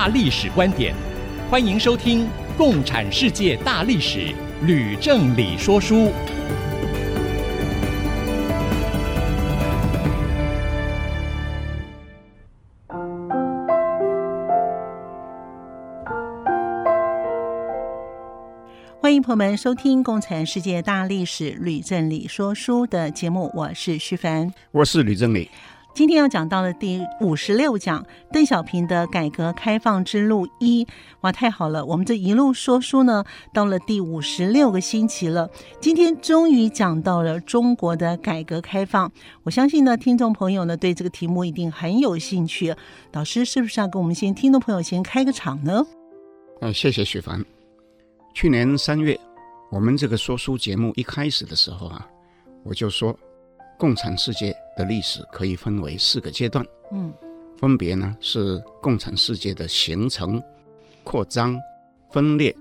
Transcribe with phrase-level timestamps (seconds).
[0.00, 0.94] 大历史观点，
[1.50, 2.24] 欢迎收听
[2.56, 4.18] 《共产世界大历史》，
[4.64, 6.10] 吕正理说书。
[18.98, 25.50] 欢迎朋友们收听《共产世界大历史》，吕正理说书的节目，我是徐凡，我是吕正理。
[25.92, 30.86] 今天要讲到的第五十六讲，邓小平的改革开放之路一，
[31.20, 31.84] 哇，太好了！
[31.84, 35.50] 我们这一路说书呢，到了第五十六个星期了。
[35.80, 42.74] 今天终于讲到了中国的改革开放，我相信呢，听众朋友呢对这个题目一定很有兴趣。
[43.12, 45.84] 老师是不是要跟我们先听众朋友先开个场呢？
[46.60, 47.44] 嗯，谢谢许凡。
[48.32, 49.18] 去年三月，
[49.70, 52.06] 我们这个说书节目一开始的时候啊，
[52.62, 53.14] 我就说。
[53.80, 57.10] 共产世界的历史可以分为四个阶段，嗯，
[57.56, 60.40] 分别呢是共产世界的形成、
[61.02, 61.58] 扩张、
[62.10, 62.54] 分裂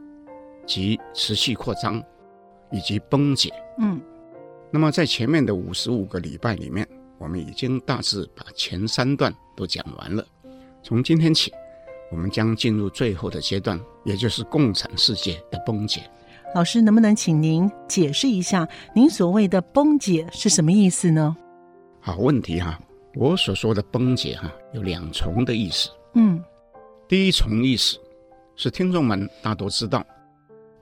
[0.66, 2.02] 及持续扩张，
[2.72, 4.00] 以及崩解，嗯。
[4.72, 10.25] 那么在前面的五十五个礼拜里面，我们已经大致把前三段都讲完了。
[10.81, 11.52] 从今天起，
[12.12, 16.09] 我们将进入最后的阶段，也就是共产世界的崩解。
[16.55, 21.38] 老师，能不能请您解释一下，您所谓的崩解是什么意思呢？
[22.00, 22.80] 好问题哈，
[23.14, 25.89] 我所说的崩解哈有两重的意思。
[26.16, 26.44] 嗯，
[27.08, 28.00] 第一重意思
[28.56, 30.03] 是听众们大多知道，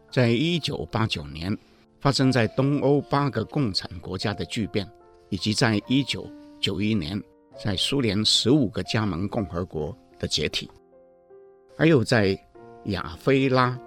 [0.09, 1.55] 在一九八九年
[1.99, 4.89] 发生在东欧八个共产国家的巨变，
[5.27, 6.25] 以及在一九
[6.61, 7.21] 九一年
[7.61, 10.71] 在苏联十五个加盟共和国的解体，
[11.77, 12.39] 还有在
[12.85, 13.77] 亚非拉。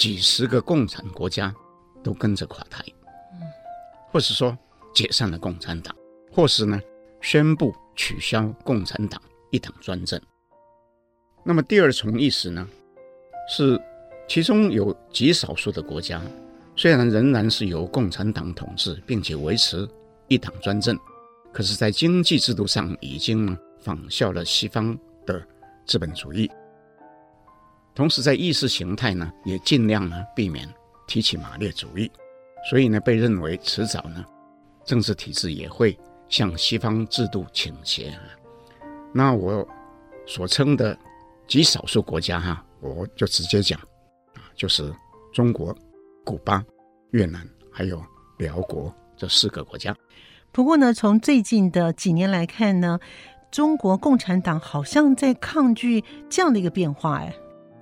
[0.00, 1.54] 几十个共产国家
[2.02, 2.82] 都跟着垮台，
[4.10, 4.56] 或是说
[4.94, 5.94] 解散了共产党，
[6.32, 6.80] 或是呢
[7.20, 10.18] 宣布取消共产党一党专政。
[11.44, 12.66] 那么第二重意思呢，
[13.46, 13.78] 是
[14.26, 16.22] 其中有极少数的国家，
[16.74, 19.86] 虽然仍然是由共产党统治，并且维持
[20.28, 20.98] 一党专政，
[21.52, 25.46] 可是，在经济制度上已经仿效了西方的
[25.84, 26.50] 资本主义。
[27.94, 30.66] 同时，在意识形态呢，也尽量呢避免
[31.06, 32.10] 提起马列主义，
[32.70, 34.24] 所以呢，被认为迟早呢，
[34.84, 38.16] 政治体制也会向西方制度倾斜。
[39.12, 39.66] 那我
[40.24, 40.96] 所称的
[41.48, 43.78] 极少数国家哈，我就直接讲
[44.34, 44.94] 啊，就是
[45.32, 45.76] 中国、
[46.24, 46.64] 古巴、
[47.10, 48.00] 越南还有
[48.38, 49.94] 寮国这四个国家。
[50.52, 53.00] 不过呢，从最近的几年来看呢，
[53.50, 57.34] 中国共产党好像在抗拒这样的一个变化，哎。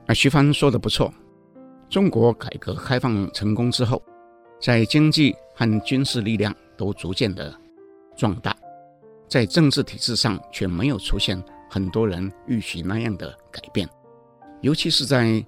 [0.09, 1.13] 那徐帆说的不错，
[1.91, 4.03] 中国改革开放成功之后，
[4.59, 7.55] 在经济和军事力量都逐渐的
[8.17, 8.57] 壮大，
[9.29, 11.39] 在政治体制上却没有出现
[11.69, 13.87] 很多人预期那样的改变，
[14.63, 15.45] 尤其是在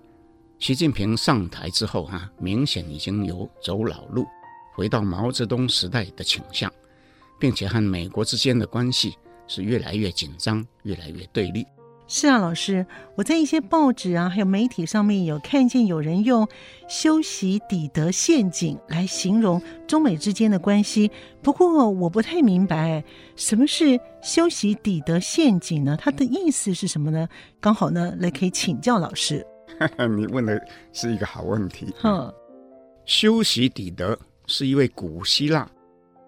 [0.59, 4.27] 习近平上台之后，哈，明显已经有走老路，
[4.75, 6.71] 回到毛泽东时代的倾向，
[7.39, 9.17] 并且和美国之间的关系
[9.47, 11.65] 是越来越紧张，越来越对立。
[12.13, 12.85] 是啊，老师，
[13.15, 16.47] 我在一些报纸啊，还有媒体上面有看见有人用
[16.91, 21.09] “修习底德陷阱”来形容中美之间的关系。
[21.41, 23.05] 不过我不太明白，
[23.37, 25.97] 什么是“修习底德陷阱”呢？
[26.01, 27.29] 它的意思是什么呢？
[27.61, 29.47] 刚好呢，来可以请教老师。
[30.17, 30.61] 你问的
[30.93, 31.95] 是一个好问题。
[32.01, 32.35] 哼，
[33.05, 35.65] 修习底德是一位古希腊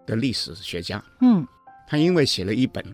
[0.06, 1.02] 的历史学家。
[1.20, 1.44] 嗯，
[1.88, 2.84] 他因为写了一本《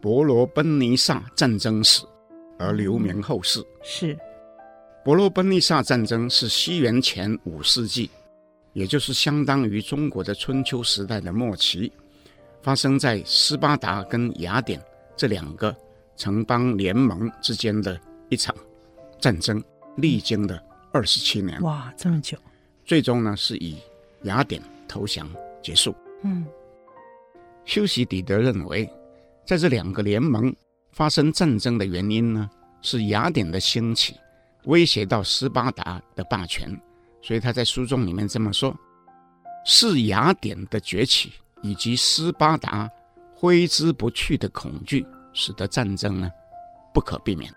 [0.00, 2.00] 伯罗奔尼撒战争史》。
[2.64, 3.62] 而留名后世。
[3.82, 4.18] 是，
[5.04, 8.10] 伯罗奔尼撒战争是西元前五世纪，
[8.72, 11.92] 也就是相当于中国的春秋时代的末期，
[12.62, 14.82] 发生在斯巴达跟雅典
[15.14, 15.76] 这两个
[16.16, 18.00] 城邦联盟之间的
[18.30, 18.54] 一场
[19.20, 19.62] 战争，
[19.96, 20.58] 历经了
[20.90, 21.60] 二十七年。
[21.60, 22.38] 哇，这么久！
[22.86, 23.76] 最终呢，是以
[24.22, 25.28] 雅典投降
[25.62, 25.94] 结束。
[26.22, 26.46] 嗯，
[27.66, 28.88] 修昔底德认为，
[29.44, 30.54] 在这两个联盟。
[30.94, 32.48] 发生战争的原因呢，
[32.80, 34.16] 是雅典的兴起
[34.64, 36.80] 威胁到斯巴达的霸权，
[37.20, 38.74] 所以他在书中里面这么说：
[39.66, 41.32] 是雅典的崛起
[41.62, 42.88] 以及斯巴达
[43.34, 46.30] 挥之不去的恐惧，使得战争呢
[46.94, 47.52] 不可避免。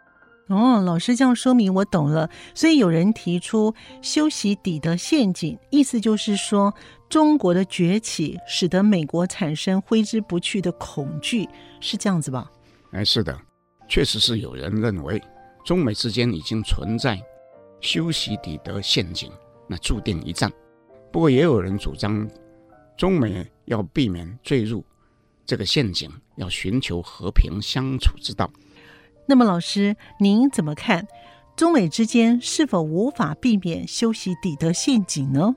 [0.48, 2.30] 哦，老师这样说明我懂了。
[2.56, 6.74] 所以有人提出修昔底德陷阱，意思就是说
[7.10, 11.48] 中国的崛起使得美国产生挥之不去的恐惧，
[11.82, 12.50] 是这样子吧？
[12.92, 13.38] 哎，是的，
[13.88, 15.22] 确实是有人认为
[15.66, 17.22] 中美之间已经存在
[17.82, 19.32] 修昔底德陷阱，
[19.68, 20.52] 那注定一战。
[21.12, 22.28] 不过也有人主张
[22.98, 24.84] 中美要避免坠入
[25.46, 28.52] 这个陷阱，要寻求和平相处之道。
[29.28, 31.06] 那么，老师，您怎么看
[31.56, 35.56] 中美之间是否无法避免修昔底德陷阱呢？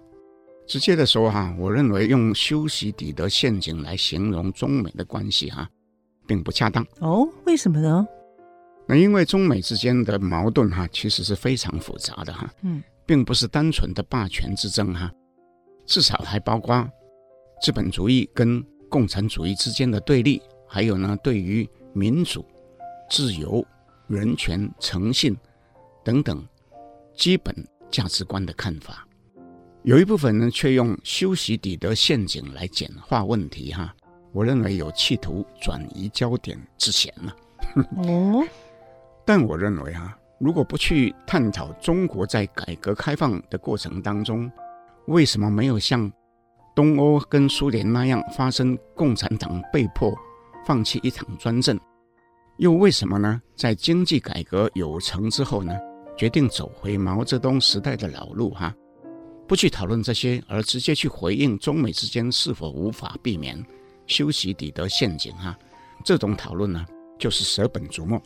[0.67, 5.69] 直接的说哈，我认为用修昔底德陷阱来形容中美的关系哈，
[6.31, 6.87] 并不恰当。
[7.01, 8.07] 哦，为什么呢？
[8.87, 15.11] 那因为中美之间的矛盾哈，其实是非常复杂的哈，嗯，并不是单纯的霸权之争哈，
[15.87, 16.89] 至少还包括
[17.61, 22.47] 资本主义跟共产主义之间的对立，还有呢，对于民主。
[23.13, 23.67] 自由、
[24.07, 25.37] 人权、诚信
[26.05, 26.47] 等等
[27.17, 27.53] 基本
[27.91, 29.05] 价值观的看法，
[29.83, 33.73] 有一部分呢，却用修昔底德陷阱来简化问题。
[33.73, 33.93] 哈，
[34.33, 37.37] 我认为有企图转移焦点之嫌了。
[38.05, 38.45] 哦，
[39.25, 44.51] 但我认为啊，如果不去探讨中国在改革开放的过程当中，
[45.07, 46.11] 为什么没有像
[46.75, 50.17] 东欧跟苏联那样发生共产党被迫
[50.65, 51.79] 放弃一党专政？
[52.59, 53.41] 又为什么呢？
[53.57, 55.77] 在经济改革有成之后呢，
[56.17, 58.75] 决定走回毛泽东时代的老路哈，
[59.49, 63.65] 不去讨论这些，而直接去回应中美之间是否无法避免
[64.11, 65.57] 修习底德陷阱哈，
[66.05, 66.85] 这种讨论呢，
[67.17, 68.21] 就是舍本逐末。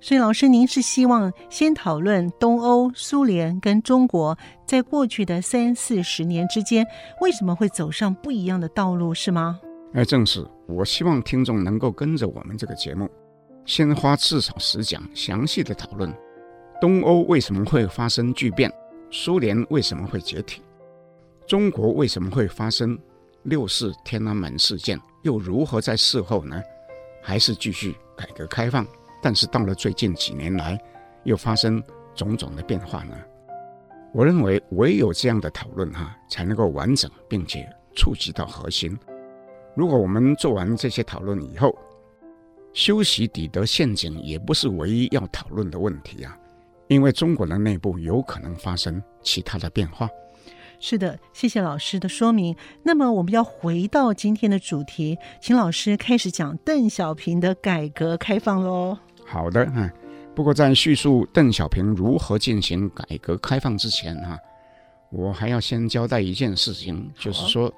[0.00, 4.36] 所以，老师，您是希望先讨论东欧、苏联跟中国
[4.66, 6.86] 在过去的三四十年之间
[7.20, 9.60] 为什么会走上不一样的道路，是吗？
[9.94, 10.44] 哎，正是。
[10.66, 13.08] 我希望听众能够跟着我们这个节目。
[13.64, 16.12] 先花至少十讲，详细的讨论
[16.80, 18.72] 东欧为什么会发生巨变，
[19.10, 20.62] 苏联为什么会解体，
[21.46, 22.98] 中国为什么会发生
[23.42, 26.58] 六四天安门事件，又如何在事后呢，
[27.22, 28.86] 还是继续改革开放？
[29.22, 30.80] 但是到了最近几年来，
[31.24, 31.82] 又发生
[32.14, 33.14] 种种的变化呢？
[34.14, 38.98] 我认为唯有这样的讨论哈，才能够完整并且触及到核心。
[39.76, 41.76] 如果我们做完这些讨论以后，
[42.72, 46.34] 修习底德陷阱也不是唯一要讨论的问题啊，
[46.86, 50.08] 因为中国的内部有可能发生其他的变化。
[50.80, 52.54] 是的，谢谢老师的说明。
[52.82, 58.96] 那么我们要回到今天的主题，请老师开始讲邓小平的改革开放喽。
[59.26, 59.90] 好的，哈。
[60.34, 64.38] 不过在叙述邓小平如何进行改革开放之前，哈，
[65.10, 67.72] 我还要先交代一件事情，就是说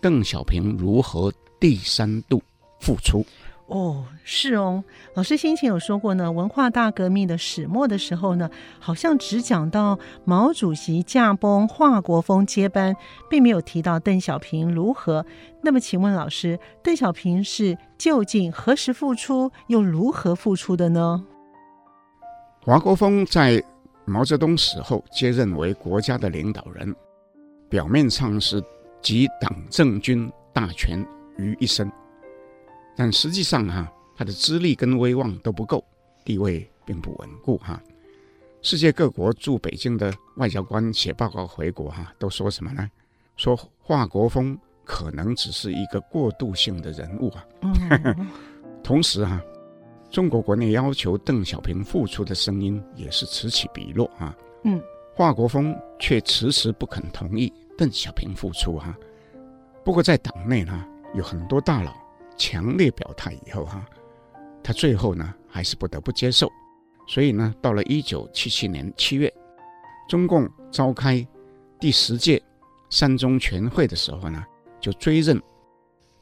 [0.00, 2.40] 邓小平如何第三度
[2.78, 3.26] 复出。
[3.68, 4.82] 哦，是哦，
[5.14, 8.48] 老师先前有说过呢，文化大革命的始末的时候呢，
[8.78, 12.96] 好像只讲到毛主席驾崩，华国锋接班，
[13.28, 15.26] 并没有提到邓小平如何。
[15.60, 21.22] 那么，请问老师，邓小平是究竟何时复出，又如何复出的呢？
[22.62, 23.62] 华国锋在
[24.06, 26.96] 毛泽东死后接任为国家的领导人，
[27.68, 28.64] 表面上是
[29.02, 30.98] 集党政军大权
[31.36, 31.90] 于一身。
[32.98, 35.84] 但实际上哈，他的资历跟威望都不够，
[36.24, 37.80] 地位并不稳固哈。
[38.60, 42.90] 世界各国驻北京的外交官写报告回国哈，都说什么呢？
[43.36, 47.46] 说华国锋可能只是一个过渡性的人物啊。
[48.82, 49.40] 同时哈，
[50.10, 54.36] 中国国内要求邓小平复出的声音也是此起彼落啊。
[54.64, 54.82] 嗯，
[55.14, 58.92] 华国锋却迟迟不肯同意邓小平复出哈。
[59.84, 60.84] 不过在党内呢，
[61.14, 61.94] 有很多大佬。
[62.38, 63.84] 强烈表态以后，哈，
[64.62, 66.48] 他最后呢还是不得不接受。
[67.06, 69.32] 所以呢，到了一九七七年七月，
[70.08, 71.26] 中共召开
[71.80, 72.42] 第十届
[72.90, 74.44] 三中全会的时候呢，
[74.78, 75.40] 就追认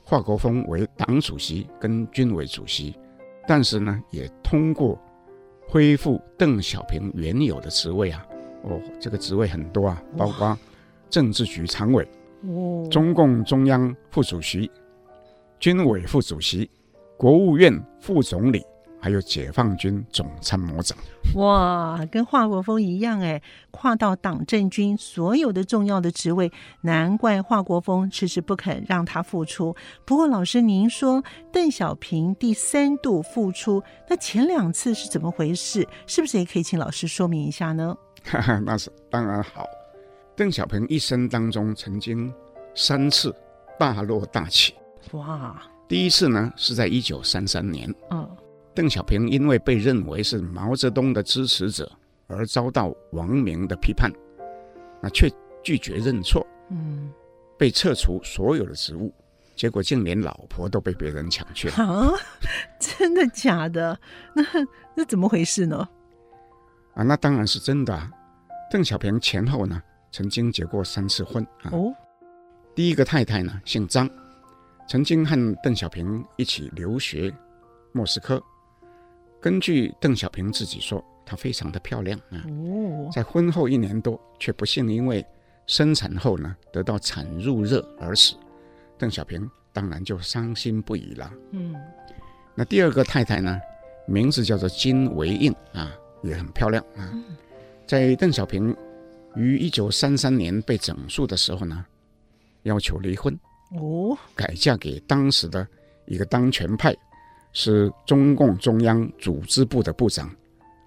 [0.02, 2.96] 华国锋为党主席跟军委主席，
[3.46, 4.98] 但是呢，也通过
[5.68, 8.24] 恢复邓小平原有的职位啊。
[8.62, 10.56] 哦，这个职位很多啊，包括
[11.10, 12.08] 政治局常委、
[12.90, 14.70] 中共中央副主席。
[15.58, 16.70] 军委副主席、
[17.16, 18.64] 国务院副总理，
[19.00, 20.96] 还有解放军总参谋长。
[21.34, 26.50] 哇，跟华国锋一样哎，跨到党政军所有的重要的职位，
[26.82, 29.74] 难怪华国锋迟迟不肯让他复出。
[30.04, 31.22] 不过，老师您说
[31.52, 35.86] 邓小平第三度复出，那前两次是怎么回事？
[36.06, 37.96] 是不是也可以请老师说明一下呢？
[38.24, 39.66] 哈哈，那是当然好。
[40.36, 42.32] 邓小平一生当中曾经
[42.74, 43.34] 三次
[43.78, 44.74] 大落大起。
[45.12, 48.28] 哇，第一次呢是在一九三三年，嗯，
[48.74, 51.90] 邓小平因为被认为是毛泽东的支持者
[52.26, 54.10] 而遭到王明的批判，
[55.00, 55.30] 那却
[55.62, 57.10] 拒绝认错，嗯，
[57.56, 59.14] 被撤除所有的职务，
[59.54, 61.74] 结果竟连老婆都被别人抢去了。
[61.76, 62.12] 啊，
[62.78, 63.98] 真的假的？
[64.34, 64.42] 那
[64.94, 65.88] 那怎么回事呢？
[66.94, 68.10] 啊，那当然是真的啊。
[68.70, 71.70] 邓小平前后呢，曾经结过三次婚啊。
[71.70, 71.94] 哦，
[72.74, 74.10] 第一个太太呢，姓张，
[74.88, 77.32] 曾经和邓小平一起留学
[77.92, 78.42] 莫斯科。
[79.40, 82.44] 根据邓小平自己说，她非常的漂亮啊。
[82.46, 85.24] 哦，在婚后一年多，却不幸因为
[85.66, 88.36] 生产后呢得到产褥热而死。
[88.96, 91.30] 邓小平当然就伤心不已了。
[91.50, 91.74] 嗯，
[92.54, 93.60] 那第二个太太呢，
[94.06, 97.12] 名字叫做金维映啊，也很漂亮啊。
[97.86, 98.74] 在邓小平
[99.34, 101.84] 于一九三三年被整肃的时候呢，
[102.62, 103.38] 要求离婚，
[103.72, 105.66] 哦，改嫁给当时的
[106.06, 106.94] 一个当权派。
[107.58, 110.30] 是中共中央组织部的部长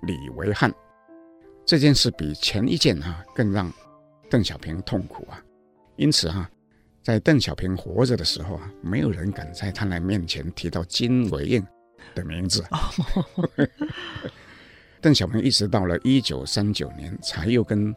[0.03, 0.71] 李维汉，
[1.65, 3.73] 这件事比前一件哈、啊、更让
[4.29, 5.43] 邓小平痛苦啊。
[5.95, 6.51] 因此哈、啊，
[7.01, 11.65] 在邓小平活着的时候啊，没有人敢在他那面前提到金维映
[12.13, 12.63] 的名字。
[15.01, 17.91] 邓小平一直到了一九三九年，才又跟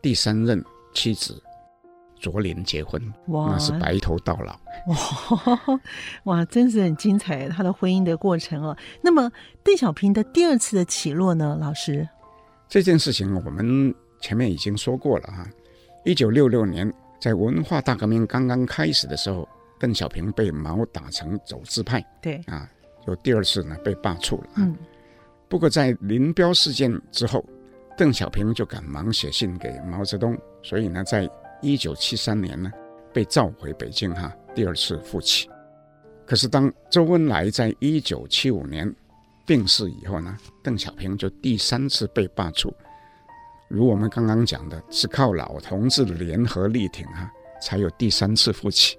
[0.00, 1.38] 第三任妻子。
[2.20, 4.58] 卓琳结婚，哇，那是白头到老。
[4.86, 5.80] 哇
[6.24, 8.76] 哇，真是很精彩，他的婚姻的过程哦。
[9.02, 9.30] 那么
[9.62, 11.56] 邓小平的第二次的起落呢？
[11.60, 12.08] 老师，
[12.68, 15.46] 这件事情我们前面已经说过了哈。
[16.04, 19.48] 一九六六年，在文化大革命刚刚开始的时候，
[19.78, 22.70] 邓小平被毛打成走资派，对啊，
[23.06, 24.48] 就第二次呢被罢黜了。
[24.56, 24.76] 嗯，
[25.48, 27.44] 不过在林彪事件之后，
[27.96, 31.28] 邓小平就赶忙写信给毛泽东，所以呢在。
[31.60, 32.70] 一九七三年呢，
[33.12, 35.48] 被召回北京哈，第二次复起。
[36.26, 38.94] 可是当周恩来在一九七五年
[39.46, 42.72] 病逝以后呢，邓小平就第三次被罢黜。
[43.68, 48.98] 如我们刚刚讲的，是靠老同志联合力挺哈，才有第三次复起。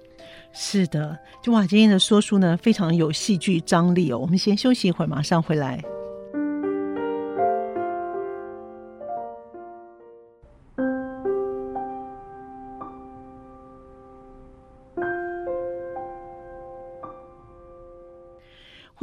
[0.52, 4.18] 是的，就哇，今天的说书呢，非常有戏剧张力哦。
[4.18, 5.80] 我们先休息一会儿，马上回来。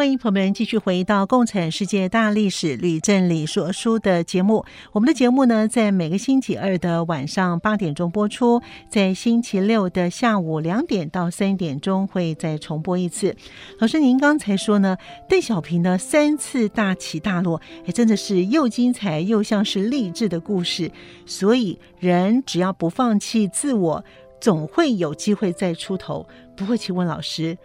[0.08, 4.64] 欢迎朋友们继续回到《共产世界大历史吕正理说书》的节目。
[4.94, 13.36] 我们的节目呢，在每个星期二的晚上八点钟播出，在星期六的下午两点到三点钟会再重播一次。
[13.80, 14.96] 老师，您刚才说呢，
[15.28, 20.90] 邓小平的三次大起大落，哎，真的是又精彩又像是励志的故事。
[21.26, 24.06] 所以，人只要不放弃自我，
[24.40, 26.26] 总会有机会再出头。
[26.56, 27.58] 不会，请问老师。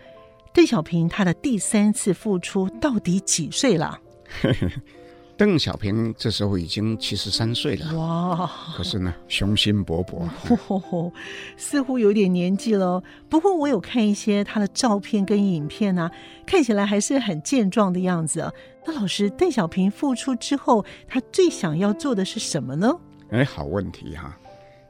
[0.53, 3.99] 邓小平他的第三次复出到底几岁了？
[5.35, 7.97] 邓小平这时候已经七十三岁了。
[7.97, 8.49] 哇！
[8.77, 10.29] 可是呢，雄心勃勃，
[10.69, 11.11] 哦，
[11.57, 13.03] 似乎有点年纪了。
[13.29, 16.11] 不过我有看一些他的照片跟影片啊，
[16.47, 18.53] 看起来还是很健壮的样子。
[18.87, 22.93] 那老师，邓小平复出之后，他最想要做的是什么呢？
[23.31, 24.39] 哎，好问题哈！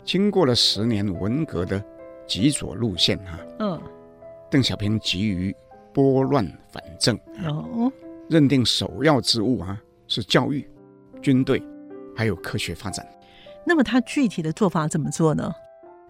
[0.05, 1.83] 经过了十年文革的
[2.27, 3.81] 极左路线哈，嗯。
[4.53, 5.57] 邓小平急于
[5.95, 7.91] 拨乱反正，哦，
[8.29, 10.69] 认定首要之务啊是教育、
[11.23, 11.63] 军队，
[12.15, 13.03] 还有科学发展。
[13.67, 15.51] 那么他具体的做法怎么做呢？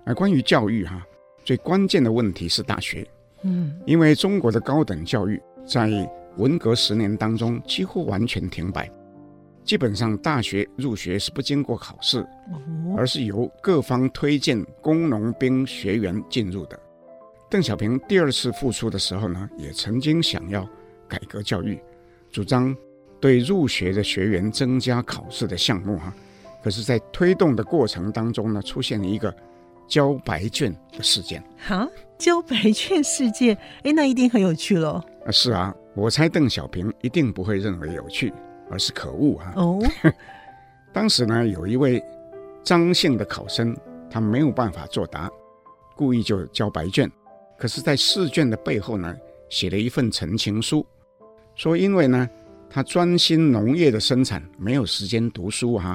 [0.07, 1.07] 啊，关于教育哈、啊，
[1.45, 3.07] 最关键的问题是大学。
[3.43, 5.89] 嗯，因为中国的高等教育在
[6.37, 8.91] 文革十年当中几乎完全停摆，
[9.63, 12.27] 基本上大学入学是不经过考试，
[12.97, 16.77] 而是由各方推荐工农兵学员进入的。
[17.53, 20.67] 邓小平第二次复出的时候呢，也曾经想要
[21.07, 21.79] 改革教育，
[22.31, 22.75] 主张
[23.21, 26.15] 对入学的学员增加考试的项目哈。
[26.65, 29.37] 可是，在推动的过程当中呢，出现了一个
[29.87, 31.45] 交白卷的事件。
[31.59, 34.93] 哈，交白卷事件，哎，那一定很有趣喽。
[35.27, 38.33] 啊，是啊，我猜邓小平一定不会认为有趣，
[38.71, 39.53] 而是可恶啊。
[39.57, 39.79] 哦，
[40.91, 42.03] 当时呢，有一位
[42.63, 43.77] 张姓的考生，
[44.11, 45.31] 他没有办法作答，
[45.95, 47.13] 故意就交白卷。
[47.63, 49.17] 可是，在试卷的背后呢，
[49.49, 50.85] 写了一份陈情书，
[51.55, 52.29] 说因为呢，
[52.69, 55.91] 他专心农业的生产，没有时间读书哈、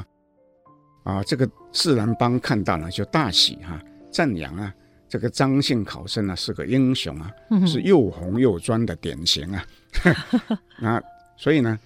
[1.04, 1.16] 啊。
[1.16, 4.74] 啊，这个自然帮看到了就大喜哈、啊，赞扬啊，
[5.10, 7.30] 这个张姓考生呢是个英雄啊，
[7.68, 9.66] 是又红又专的典型啊。
[10.80, 11.04] 那
[11.36, 11.78] 所以呢，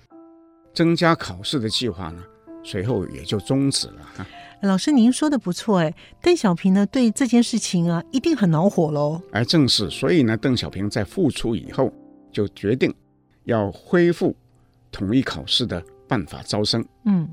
[0.75, 2.23] 增加考试的计划呢，
[2.63, 4.27] 随后也就终止了哈。
[4.61, 9.19] 老师，您说的不错哎，邓小平呢对这件事情啊一定很恼火喽。
[9.31, 11.91] 而，正是，所以呢，邓小平在复出以后
[12.31, 12.93] 就决定
[13.45, 14.35] 要恢复
[14.91, 16.85] 统一考试的办法招生。
[17.05, 17.27] 嗯，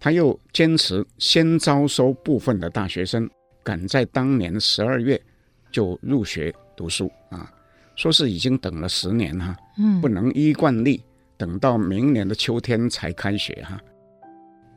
[0.00, 3.30] 他又坚持先招收部分的大学生，
[3.62, 5.20] 赶在当年十二月
[5.70, 7.48] 就入学读书啊，
[7.94, 11.04] 说是已经等了十年哈，嗯，不能依惯例
[11.36, 13.80] 等到明年的秋天才开学哈。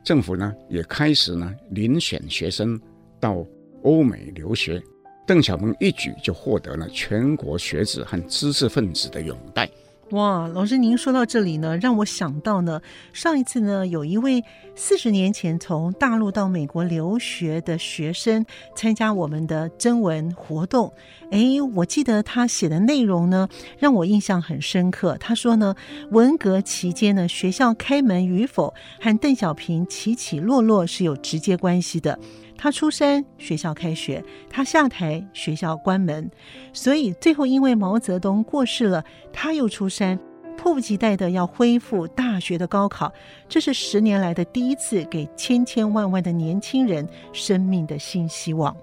[0.08, 2.80] 政府呢也开始呢遴选学生
[3.20, 3.44] 到
[3.82, 4.82] 欧美留学。
[5.26, 9.68] 邓小平一举就获得了全国学子和知识分子的拥戴。
[10.12, 12.80] 哇，老师，您说到这里呢，让我想到呢，
[13.12, 14.42] 上一次呢，有一位
[14.74, 20.90] 四十年前从大陆到美国留学的学生参加我们的征文活动。
[21.30, 21.40] 哎，
[21.74, 23.46] 我记得他写的内容呢，
[23.78, 25.14] 让我印象很深刻。
[25.20, 25.74] 他说呢，
[26.10, 32.18] 文革期间呢，学校开门与否和邓小平起起落落是有直接关系的。
[32.58, 36.28] 他出山，学校开学；他下台，学校关门。
[36.72, 40.18] 所以最后因为毛泽东过世了，他又出山，
[40.56, 43.12] 迫不及待的要恢复大学的高考。
[43.48, 48.76] 这是十年来的第一次，给千千万万的年轻人生命的新希望。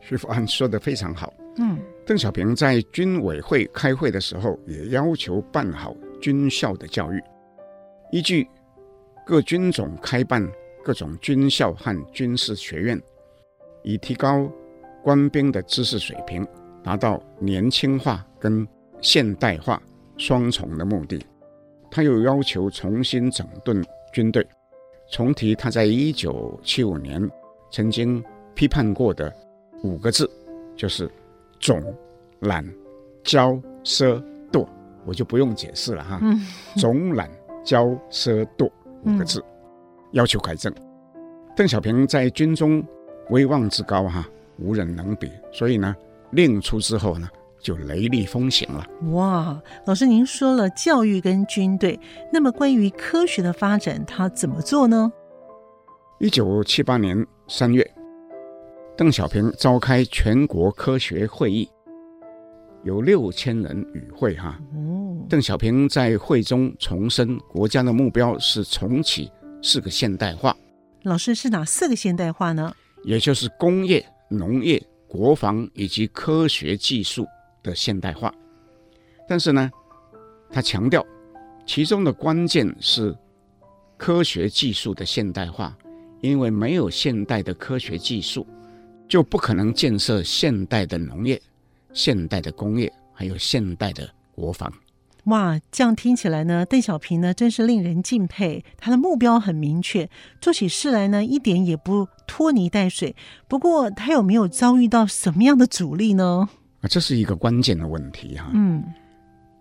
[0.00, 1.32] 徐福安说的非常好。
[1.56, 7.22] 嗯，邓小平在军委会开会的时候，也要求办好军校的教育，
[8.12, 8.46] 依据
[9.24, 10.46] 各军种开办
[10.84, 13.00] 各种军校和军事学院。
[13.84, 14.50] 以提高
[15.02, 16.44] 官兵的知识水平，
[16.82, 18.66] 达到年轻化跟
[19.00, 19.80] 现代化
[20.16, 21.24] 双重的目的。
[21.90, 24.44] 他又要求重新整顿军队，
[25.10, 27.30] 重提他在一九七五年
[27.70, 28.24] 曾经
[28.54, 29.32] 批判过的
[29.82, 30.28] 五个字，
[30.74, 31.08] 就是
[31.60, 31.80] “总、
[32.40, 32.64] 懒
[33.22, 34.66] 骄、奢、惰”。
[35.04, 36.18] 我就不用解释了哈。
[36.22, 36.40] 嗯，
[36.76, 37.30] 总、懒
[37.62, 38.70] 骄、奢、惰
[39.04, 39.44] 五个字，
[40.12, 40.74] 要求改正。
[41.54, 42.82] 邓小平在军中。
[43.30, 44.26] 威望之高哈，
[44.58, 45.30] 无人能比。
[45.52, 45.94] 所以呢，
[46.32, 47.28] 令出之后呢，
[47.60, 48.86] 就雷厉风行了。
[49.12, 51.98] 哇，老师您说了教育跟军队，
[52.32, 55.12] 那么关于科学的发展，他怎么做呢？
[56.20, 57.88] 一九七八年三月，
[58.96, 61.68] 邓小平召开全国科学会议，
[62.84, 64.58] 有六千人与会哈。
[64.74, 69.30] 哦，邓小平在会中重申，国家的目标是重启
[69.62, 70.56] 四个现代化。
[71.02, 72.72] 老师是哪四个现代化呢？
[73.04, 77.26] 也就是工业、农业、国防以及科学技术
[77.62, 78.34] 的现代化，
[79.28, 79.70] 但是呢，
[80.50, 81.04] 他强调，
[81.66, 83.16] 其中的关键是
[83.96, 85.76] 科学技术的现代化，
[86.20, 88.46] 因为没有现代的科学技术，
[89.06, 91.40] 就不可能建设现代的农业、
[91.92, 94.72] 现代的工业，还有现代的国防。
[95.24, 98.62] 哇，这样听起来呢，邓小平呢真是令人敬佩。
[98.76, 100.08] 他的目标很明确，
[100.40, 103.16] 做起事来呢一点也不拖泥带水。
[103.48, 106.48] 不过，他有没有遭遇到什么样的阻力呢？
[106.82, 108.50] 啊，这是一个关键的问题哈。
[108.52, 108.84] 嗯，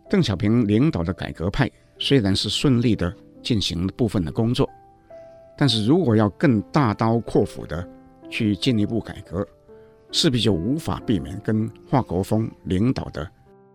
[0.09, 4.69] 邓小平领导的改革派虽然是顺利的进行部分的工作，
[5.57, 7.87] 但是如果要更大刀阔斧的
[8.29, 9.47] 去进一步改革，
[10.11, 13.25] 势必就无法避免跟华国锋领导的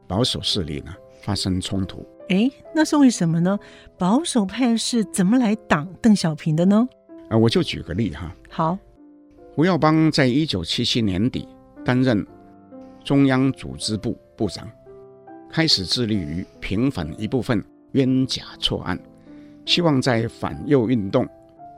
[0.07, 0.95] 保守势力呢。
[1.21, 3.59] 发生冲突，哎，那是为什么呢？
[3.99, 6.89] 保守派是怎么来挡邓小平的呢？
[7.31, 8.35] 啊，我就举个例哈。
[8.49, 8.79] 好，
[9.55, 11.47] 胡耀邦在一九七七年底
[11.85, 12.27] 担任
[13.05, 14.69] 中央组织部部长，
[15.51, 18.99] 开始致力于平反一部分冤假错案，
[19.67, 21.27] 希望在反右运动、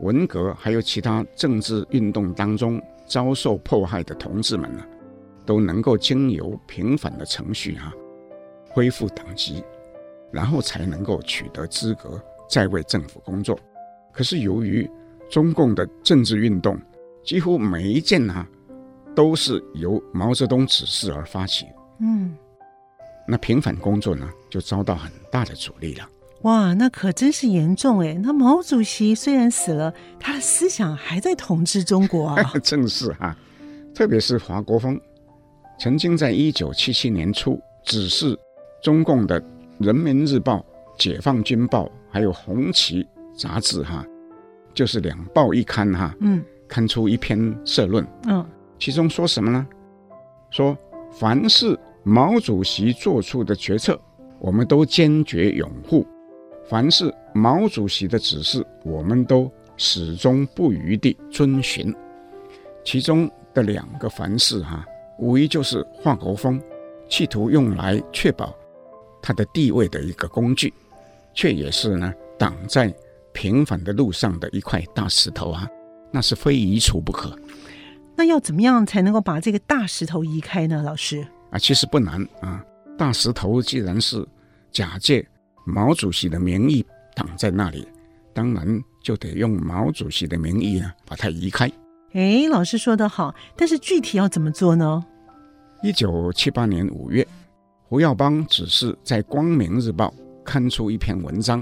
[0.01, 4.85] 文革还有其他政治运动当中遭受迫害的同志们呢，
[5.47, 7.93] 都能够经由平反的程序哈。
[8.71, 9.63] 恢复党籍，
[10.31, 13.59] 然后才能够取得资格再为政府工作。
[14.13, 14.89] 可是由于
[15.29, 16.81] 中共的政治运动
[17.25, 18.49] 几乎每一件呢、啊、
[19.15, 21.67] 都是由毛泽东指示而发起，
[22.01, 22.35] 嗯，
[23.27, 26.09] 那平反工作呢就遭到很大的阻力了。
[26.43, 28.15] 哇，那可真是严重哎！
[28.15, 32.53] 那毛主席虽然死了，他的思想还在统治中国啊。
[32.65, 33.39] 正是哈、啊，
[33.95, 34.99] 特别是华国锋
[35.79, 38.39] 曾经在一九七七年初指示。
[38.83, 39.41] 中共的
[39.79, 40.57] 《人民日报》、
[40.99, 43.05] 《解放军报》还有《红旗》
[43.39, 44.05] 杂志，哈，
[44.73, 48.45] 就是两报一刊，哈，嗯，刊出一篇社论，嗯，
[48.79, 49.67] 其中说什么呢？
[50.51, 50.77] 说
[51.13, 54.01] 凡是毛主席做出的决策，
[54.39, 56.03] 我们都坚决拥护；
[56.69, 61.95] 凡是毛主席的指示，我们都始终不渝地遵循。
[62.83, 64.85] 其中的两个“凡是”哈，
[65.19, 66.59] 无疑就是华国锋
[67.09, 68.55] 企图用来确保。
[69.23, 70.73] 他的地位的一个工具，
[71.35, 72.95] 却也是呢挡在
[73.33, 75.69] 平反的路上的一块大石头啊，
[76.11, 77.37] 那是非移除不可。
[78.17, 80.83] 那要怎么样才能够把这个大石头移开呢？
[80.83, 82.65] 老师啊，其实不难啊。
[82.99, 84.27] 大石头既然是
[84.71, 85.27] 假借
[85.65, 87.89] 毛主席的名义挡在那里，
[88.35, 91.71] 当然就得用毛主席的名义啊，把它移开。
[92.13, 95.03] 哎，老师说得好，但是具体要怎么做呢？
[95.83, 97.27] 一九七八年五月，
[97.91, 101.61] 胡耀邦只是在《光明日报》刊出一篇文章，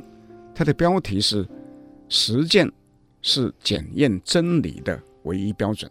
[0.55, 1.49] 它的标题是
[2.11, 2.71] “实践
[3.23, 5.91] 是检验真理的唯一标准”。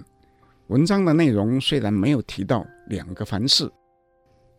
[0.70, 3.68] 文章的内容虽然没有提到两个凡是，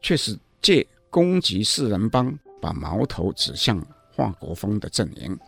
[0.03, 3.81] 却是借攻击四人帮，把矛头指向
[4.12, 5.38] 华国锋的阵营，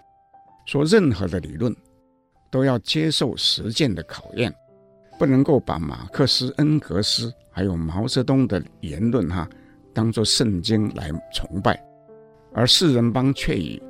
[0.64, 1.74] 说任何的理论
[2.52, 4.54] 都要接受实践的考验，
[5.18, 9.50] 不能够把马克思、恩格斯还有毛泽东的言论哈
[9.92, 11.78] 当做圣经来崇拜，
[12.52, 13.82] 而四人帮却以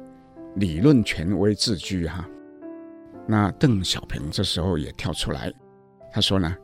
[0.56, 2.28] 理论权威自居哈。
[3.26, 5.52] 那邓小平这时候也跳出来。
[6.12, 6.56] 他说呢，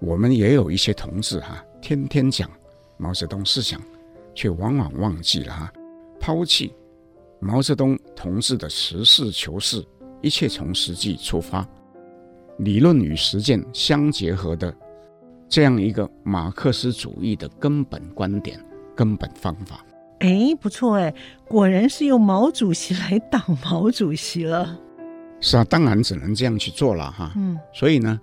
[0.00, 2.50] 我们也有一些同志哈，天天讲
[2.96, 3.80] 毛泽东思想，
[4.34, 5.72] 却往往忘记了哈，
[6.18, 6.74] 抛弃
[7.40, 9.84] 毛泽东同志的实事求是，
[10.22, 11.68] 一切从实际出发，
[12.58, 14.74] 理论与实践相结合的
[15.48, 18.58] 这样一个马克思主义的根本观点、
[18.98, 19.86] 根本方法。
[20.18, 21.14] 哎，不错哎，
[21.46, 24.76] 果然是用毛主席来挡毛主席了。
[25.40, 27.32] 是啊，当然只能这样去做了哈。
[27.36, 28.20] 嗯，所以呢。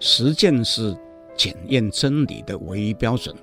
[0.00, 0.96] 实践是
[1.36, 3.34] 检验真理的唯一标准，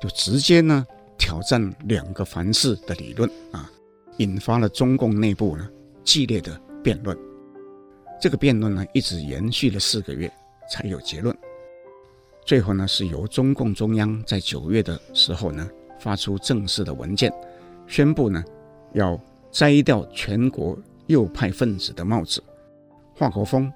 [0.00, 0.84] 就直接呢
[1.16, 3.70] 挑战两个凡是的理论啊，
[4.16, 5.70] 引发了中共内部呢
[6.02, 7.16] 激烈的辩论。
[8.20, 10.28] 这个辩论呢一直延续了四个月
[10.68, 11.32] 才有结论。
[12.44, 17.32] 最后呢是由中共中央在九月的时候呢发出正式的文件，
[17.86, 18.42] 宣布呢
[18.92, 19.18] 要
[19.50, 22.42] 摘掉全国右派分子的帽子，
[23.14, 23.72] 华国锋。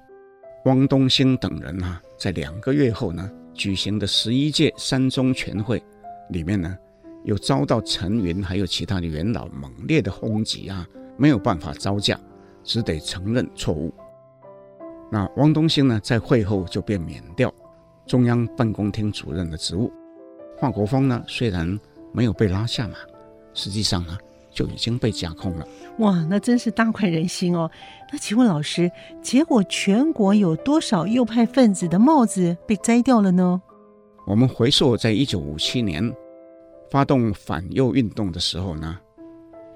[0.65, 5.81] 汪东兴等人啊，在两个月后呢举行的十一届三中全会
[6.29, 6.77] 里面呢，
[7.23, 12.19] 又遭到陈云还有其他的元老猛烈的轰击啊，没有办法招架，
[12.63, 13.91] 只得承认错误。
[15.11, 17.51] 那汪东兴呢，在会后就被免掉
[18.05, 19.91] 中央办公厅主任的职务。
[20.59, 21.79] 华国锋呢，虽然
[22.11, 22.95] 没有被拉下马，
[23.53, 24.17] 实际上呢。
[24.53, 25.65] 就已经被架空了。
[25.99, 27.71] 哇，那真是大快人心哦！
[28.11, 33.61] 那请问老师，结果全国有多少右派分子的帽子被摘掉了呢？
[34.27, 36.13] 我们回溯在一九五七年
[36.89, 38.99] 发动反右运动的时候呢，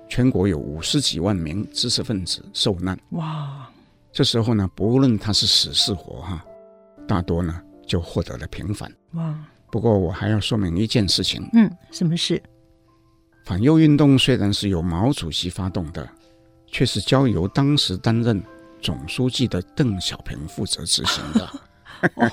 [0.10, 3.00] 全国有五十几万名知识分子受难。
[3.12, 3.70] 哇，
[4.12, 6.46] 这时候呢，不论他是死是活哈，
[7.08, 8.94] 大多呢就获得了平反。
[9.14, 9.40] 哇，
[9.76, 11.46] 不过我还要说明一件事情。
[11.52, 12.42] 嗯，什么事？
[13.44, 16.08] 反右运动虽然是由毛主席发动的，
[16.66, 18.42] 却是交由当时担任
[18.82, 21.50] 总书记的邓小平负责执行的。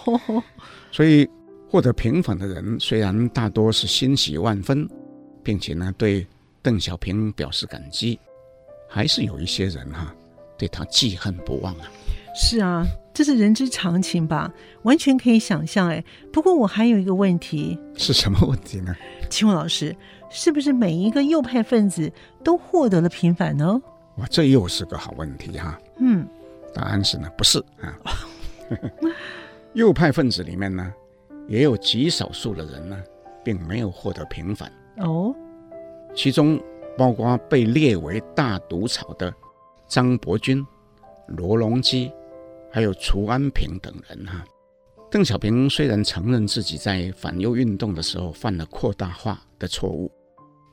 [0.93, 1.29] 所以
[1.69, 4.89] 获得平反的人虽然大多是欣喜万分，
[5.43, 6.25] 并且呢对
[6.63, 8.21] 邓小平表示感激，
[8.89, 10.15] 还是有一些人哈、啊、
[10.57, 11.91] 对他记恨不忘啊。
[12.37, 15.89] 是啊，这是人之常情吧，完全可以想象。
[15.89, 18.95] 哎，不过我还有一个问题， 是什么问题呢？
[19.31, 19.95] 请问老师。
[20.35, 22.11] 是不是每一个右派分子
[22.43, 23.79] 都获得了平反呢？
[24.17, 25.79] 哇，这又是个好问题哈。
[25.99, 26.27] 嗯，
[26.73, 27.93] 答案是呢，不是啊。
[29.77, 30.91] 右派分子里面呢，
[31.49, 32.99] 也有极少数的人呢，
[33.45, 35.35] 并没有获得平反哦。
[36.15, 36.59] 其中
[36.97, 39.31] 包括被列为大毒草的
[39.87, 40.67] 张伯钧、
[41.27, 42.11] 罗隆基，
[42.73, 44.43] 还有楚安平等人哈。
[45.11, 50.11] 邓小平虽然承认自己在反右运动的时候犯了扩大化的错误。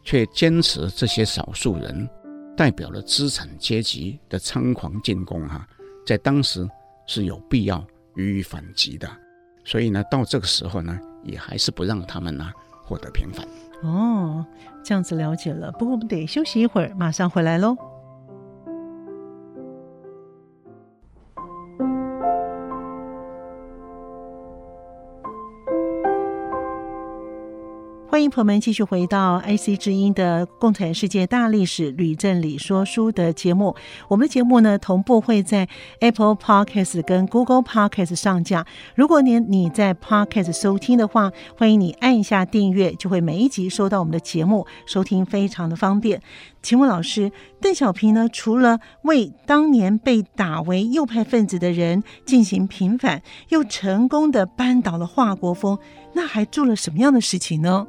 [0.02, 2.10] 却坚持这些少数人
[2.56, 5.68] 代表了资产阶级的猖狂进攻，哈，
[6.08, 6.68] 在当时
[7.06, 7.86] 是有必要
[8.16, 9.08] 予以反击的。
[9.64, 12.50] 所以呢，到这个时候呢，也还是不让他们呢
[12.82, 13.46] 获得平反。
[13.84, 14.44] 哦，
[14.84, 15.72] 这样子了解了。
[15.74, 17.76] 不过我们得休息一会儿，马上回来喽。
[28.20, 33.74] 欢迎朋友们继续回到 IC 之音的《共产世界大历史吕正理说书》的节目。
[34.10, 35.66] 我们的节目呢，同步会在
[36.02, 38.66] Apple Podcast 跟 Google Podcast 上架。
[38.94, 46.22] 如果您你在 Podcast 收听的话，欢迎你按一下订阅，就会每一集收到我们的节目，收听非常的方便。
[46.62, 55.80] 请问老师，邓小平呢，除了为当年被打为右派分子的人进行平反，又成功的扳倒了华国锋，
[56.14, 57.88] 那还做了什么样的事情呢？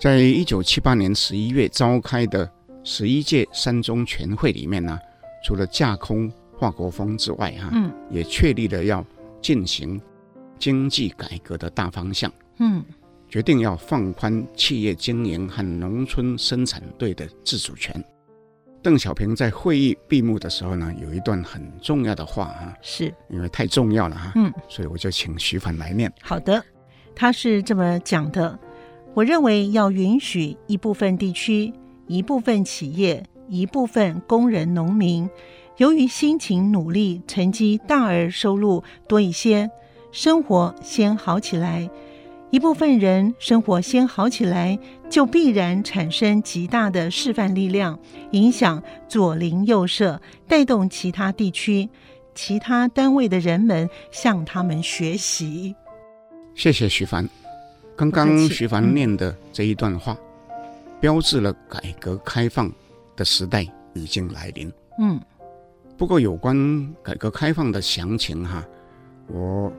[0.00, 2.50] 在一九七八年十一月召开的
[2.82, 4.98] 十一届三中全会里面呢，
[5.44, 9.04] 除了架空华国锋之外，哈，嗯，也确立了要
[9.42, 10.00] 进行
[10.58, 12.82] 经济改革的大方向，嗯，
[13.28, 18.02] 决定要放宽企业经营和农村生产队的自主权，
[18.82, 23.12] 邓小平在会议闭幕的时候呢，有一段很重要的话啊，是。
[23.28, 26.10] 因为太重要了哈，嗯，所以我就请徐凡来念。
[26.22, 26.64] 好的，
[27.14, 28.58] 他是这么讲的：
[29.14, 31.72] 我认为要允许一部分地区、
[32.06, 35.28] 一部分企业、一部分工人、农民，
[35.78, 39.68] 由于辛勤努力，成绩大而收入多一些，
[40.12, 41.90] 生活先好起来。
[42.50, 47.98] 一部分人生活先好起来，就必然产生极大的示范力量，
[48.30, 51.88] 影响左邻右舍，带动其他地区、
[52.34, 55.74] 其他单位的人们向他们学习。
[56.54, 57.28] 谢谢徐凡。
[58.00, 60.16] 刚刚徐凡念的这一段话，
[60.48, 60.56] 嗯、
[61.02, 62.72] 标志了改革开放
[63.14, 64.72] 的时代已经来临。
[64.98, 65.20] 嗯，
[65.98, 66.56] 不过有关
[67.02, 68.66] 改革开放的详情哈，
[69.26, 69.70] 我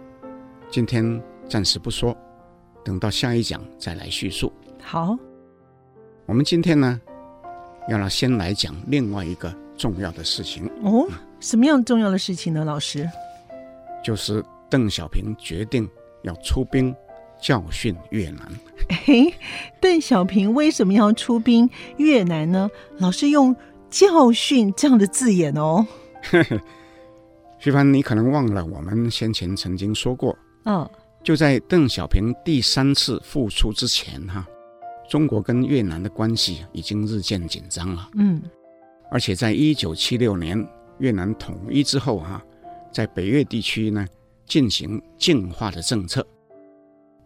[0.69, 2.15] 今天暂时不说。
[2.83, 4.53] 等到下一讲再来叙述。
[4.83, 5.17] 好，
[6.27, 7.01] 我们今天呢，
[7.89, 10.69] 要来先来讲另外一个重要的事情。
[10.83, 11.07] 哦，
[11.39, 12.63] 什么样重要的事情呢？
[12.63, 13.09] 老师，
[14.03, 15.89] 就是邓小平决定
[16.21, 16.95] 要出兵
[17.41, 18.51] 教训越南。
[18.87, 19.33] 哎，
[19.79, 22.69] 邓小平为什么要出兵越南呢？
[22.99, 23.55] 老是用
[23.89, 25.85] 教训这样的字眼哦。
[27.57, 30.37] 徐帆，你可能忘了，我们先前曾经说过。
[30.63, 30.89] 哦。
[31.23, 34.43] 就在邓小平第三次复出之前，哈，
[35.07, 38.09] 中国跟越南的关系已经日渐紧张了。
[38.15, 38.41] 嗯，
[39.11, 42.43] 而且在一九七六年越南统一之后，哈，
[42.91, 44.03] 在北越地区呢
[44.47, 46.25] 进行净化的政策，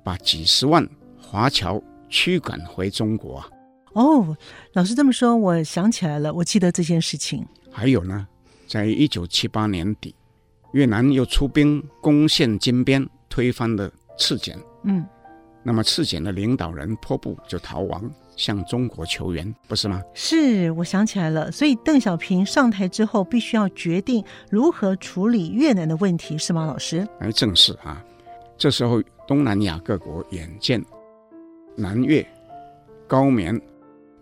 [0.06, 0.88] 把几十万
[1.20, 3.44] 华侨驱赶回中国。
[3.94, 4.38] 哦，
[4.72, 7.46] 老师这么说，我想起来了，我记得这件事情。
[7.72, 8.26] 还有呢，
[8.68, 10.16] 在一九七八年底，
[10.74, 13.06] 越南又出兵攻陷金边。
[13.28, 15.06] 推翻了赤柬，嗯，
[15.62, 20.02] 那么赤柬的领导人坡布就逃亡，向中国求援，不是吗？
[20.14, 21.52] 是，我想起来了。
[21.52, 27.06] 所以邓小平上台之后，必须要决定如何处理越南的问题，是吗，老师？
[27.20, 28.02] 哎，正是啊。
[28.58, 30.84] 这时候，东南亚各国眼见
[31.76, 32.26] 南越、
[33.08, 33.60] 高棉、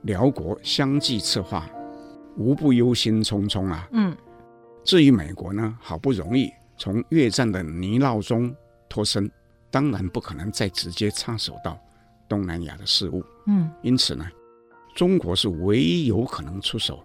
[0.02, 1.70] 寮国相继策划，
[2.38, 3.88] 无不忧心忡忡啊。
[3.92, 4.16] 嗯。
[4.84, 8.54] 至于美国呢，好不容易从越战的泥淖中。
[8.90, 9.28] 脱身，
[9.72, 11.76] 当然不可能再直接插手到
[12.30, 13.24] 东南亚的事务。
[13.48, 14.24] 嗯，因此呢，
[14.94, 17.04] 中国是唯一有可能出手，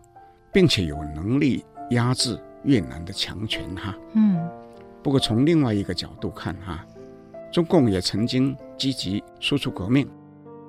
[0.53, 3.97] 并且有能力压制越南的强权哈。
[4.13, 4.47] 嗯，
[5.03, 6.85] 不过从另外一个角度看哈，
[7.51, 10.09] 中共也曾经积极输出革命，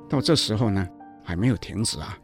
[0.10, 0.88] 到这时候呢
[1.24, 2.18] 还没有停止啊。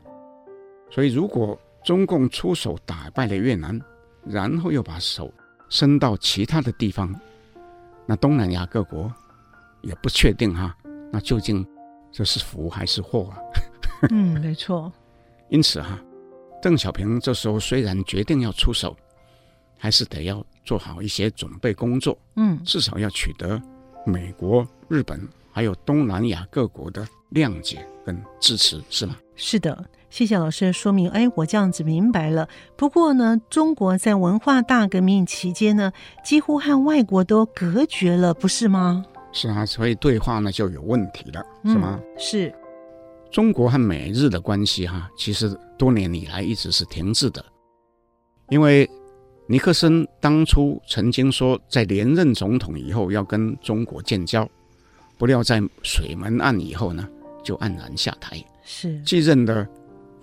[0.89, 3.80] 所以如果中共出手打败了越南，
[4.26, 5.32] 然后又把手
[5.70, 7.13] 伸到其他的地方。
[8.08, 9.12] 那东南亚各国
[9.82, 10.76] 也不确定哈，
[11.12, 11.65] 那究竟
[12.12, 13.38] 这是福还是祸啊？
[14.12, 14.91] 嗯，没错。
[15.50, 16.00] 因此哈，
[16.62, 18.96] 邓小平这时候虽然决定要出手，
[19.78, 22.18] 还是得要做好一些准备工作。
[22.36, 23.62] 嗯，至少要取得
[24.06, 25.20] 美国、日本
[25.52, 29.15] 还有东南亚各国的谅解跟支持，是吗？
[29.36, 29.86] 是的。
[30.08, 32.48] 谢谢老师的说明，哎，我这样子明白了。
[32.78, 35.91] 不过呢，中国在文化大革命期间呢，
[36.24, 39.04] 几乎和外国都隔绝了，不是吗？
[39.34, 42.00] 是啊，所以对话呢就有问题了，是吗？
[42.02, 42.56] 嗯，是。
[43.30, 47.44] 中国和美日的关系哈，其实多年以来一直是停滞的，
[48.48, 48.89] 因为
[49.48, 54.48] 尼克森当初曾经说，在连任总统以后要跟中国建交，
[55.18, 57.08] 不料在水门案以后呢，
[57.44, 58.44] 就黯然下台。
[58.64, 59.68] 是继任的。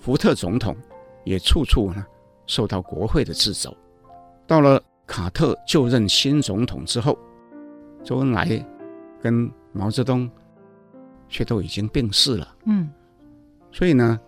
[0.01, 0.77] 福特总统
[1.25, 2.05] 也处处呢
[2.49, 3.73] 受到国会的掣肘。
[4.49, 7.17] 到了卡特就任新总统之后，
[8.03, 8.67] 周恩来
[9.21, 10.29] 跟毛泽东
[11.29, 12.53] 却都已经病逝了。
[12.65, 12.91] 嗯，
[13.71, 14.19] 所以呢，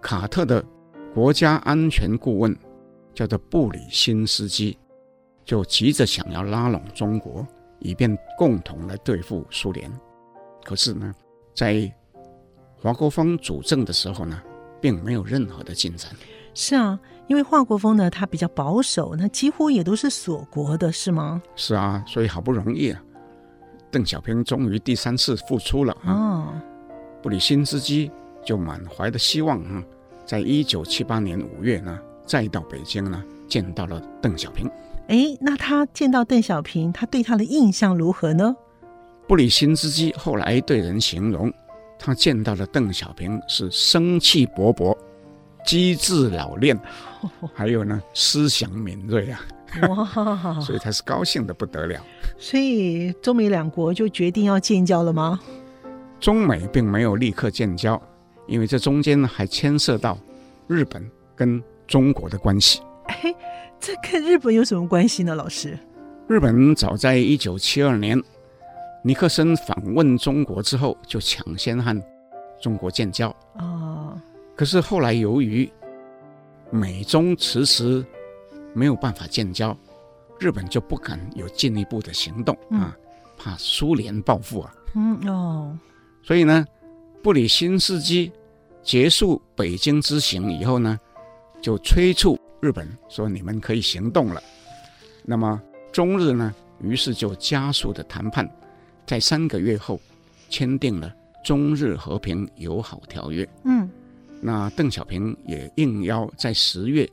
[0.00, 0.64] 卡特的
[1.12, 2.56] 国家安全顾问
[3.16, 4.76] 叫做布里辛斯基，
[5.42, 7.46] 就急着想要拉拢中国，
[7.78, 9.90] 以便共同来对付苏联。
[10.62, 11.14] 可是呢，
[11.54, 11.90] 在
[12.76, 14.38] 华国锋主政的时候呢，
[14.82, 16.12] 并没有任何的进展。
[16.52, 21.42] 是啊，因为华国锋呢，他比较保守，那几乎也都是锁国的，是吗？
[21.54, 23.02] 是啊，所以好不容易啊，
[23.90, 26.12] 邓小平终于第三次复出了啊。
[26.12, 26.60] 哦，
[27.22, 28.10] 布里辛斯基
[28.44, 29.82] 就满怀的希望啊，
[30.26, 34.70] 在一九七八年五月呢，再到北京呢，见到了邓小平。
[35.08, 38.56] 哎，那他见到邓小平，他对他的印象如何呢？
[39.28, 41.52] 布里辛斯基后来对人形容。
[41.98, 44.94] 他见到的邓小平是生气勃勃、
[45.64, 46.78] 机智老练，
[47.54, 49.40] 还有呢思想敏锐啊！
[49.88, 51.98] 哇， 所以他是高兴的不得了。
[52.38, 55.40] 所以中美两国就决定要建交了吗？
[56.20, 58.00] 中美并没有立刻建交，
[58.46, 60.18] 因为这中间还牵涉到
[60.66, 62.80] 日本跟中国的关系。
[63.06, 63.34] 哎，
[63.78, 65.34] 这跟日本有什么关系呢？
[65.34, 65.78] 老师，
[66.28, 68.20] 日本早在一九七二年
[69.02, 72.02] 尼克森访问中国之后，就抢先和
[72.60, 73.28] 中国建交。
[73.58, 74.20] 哦，
[74.56, 75.70] 可是后来由于
[76.70, 78.04] 美中迟迟
[78.74, 79.76] 没有办法建交，
[80.40, 82.96] 日本就不敢有进一步的行动啊，
[83.38, 84.74] 怕苏联报复啊。
[84.96, 85.78] 嗯哦，
[86.22, 86.66] 所以呢，
[87.22, 88.32] 布里新斯基
[88.82, 90.98] 结束北京之行以后呢，
[91.60, 94.42] 就催促日本说：“你们可以行动了。”
[95.24, 95.60] 那么
[95.92, 98.48] 中日呢，于是就加速的谈判，
[99.06, 100.00] 在三个月后
[100.48, 101.12] 签订了
[101.44, 103.48] 中日和平友好条约。
[103.64, 103.90] 嗯，
[104.40, 107.08] 那邓小平也应邀在十月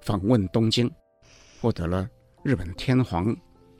[0.00, 0.90] 访问东京，
[1.60, 2.08] 获得了
[2.42, 3.34] 日本天皇、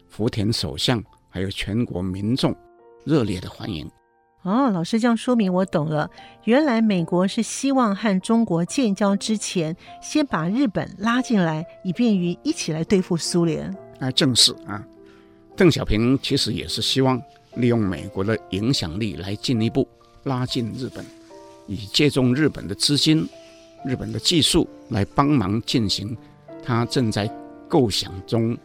[0.09, 2.55] 福田首相还有全国民众
[3.05, 3.91] 热烈的欢迎。
[4.49, 6.11] 哦，老师这样说明我懂了。
[6.45, 13.77] 原来美国是希望和中国建交之前，先把日本拉进来，以便于一起来对付苏联。
[13.99, 14.83] 那，正是啊。
[15.55, 17.21] 邓小平其实也是希望
[17.57, 19.87] 利用美国的影响力来进一步
[20.23, 21.05] 拉近日本，
[21.67, 23.29] 以借重日本的资金、
[23.85, 26.17] 日本的技术来帮忙进行
[26.65, 27.29] 他正在
[27.69, 28.57] 构想中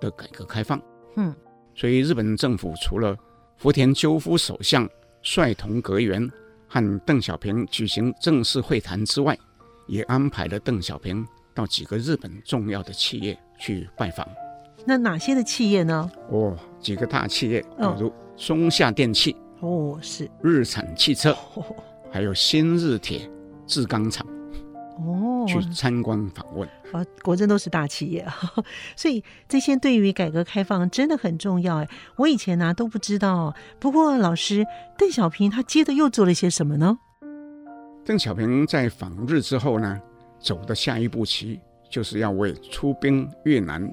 [0.00, 0.80] 的改革开放。
[1.16, 1.34] 嗯，
[1.74, 3.16] 所以日本政府除了
[3.56, 4.88] 福田赳夫首相
[5.26, 6.30] 率同阁员
[6.68, 9.36] 和邓小平举行正式会谈之外，
[9.88, 14.24] 也安排了邓小平到几个日本重要的企业去拜访。
[14.84, 16.08] 那哪些的企业呢？
[16.30, 21.64] 哦，几个大企业，比如松下电器，哦，是日产汽车，哦，
[22.08, 23.28] 还有新日铁
[23.66, 24.24] 制钢厂。
[24.98, 28.26] 哦，去参观访问啊，果真都是大企业，
[28.96, 31.88] 所以这些对于改革开放真的很重要哎。
[32.16, 36.98] 我以前呢、啊、都不知道，不过老师邓小平他接着又做了些什么呢？
[38.04, 40.00] 邓小平在访日之后呢，
[40.38, 43.92] 走的下一步棋就是要为出兵越南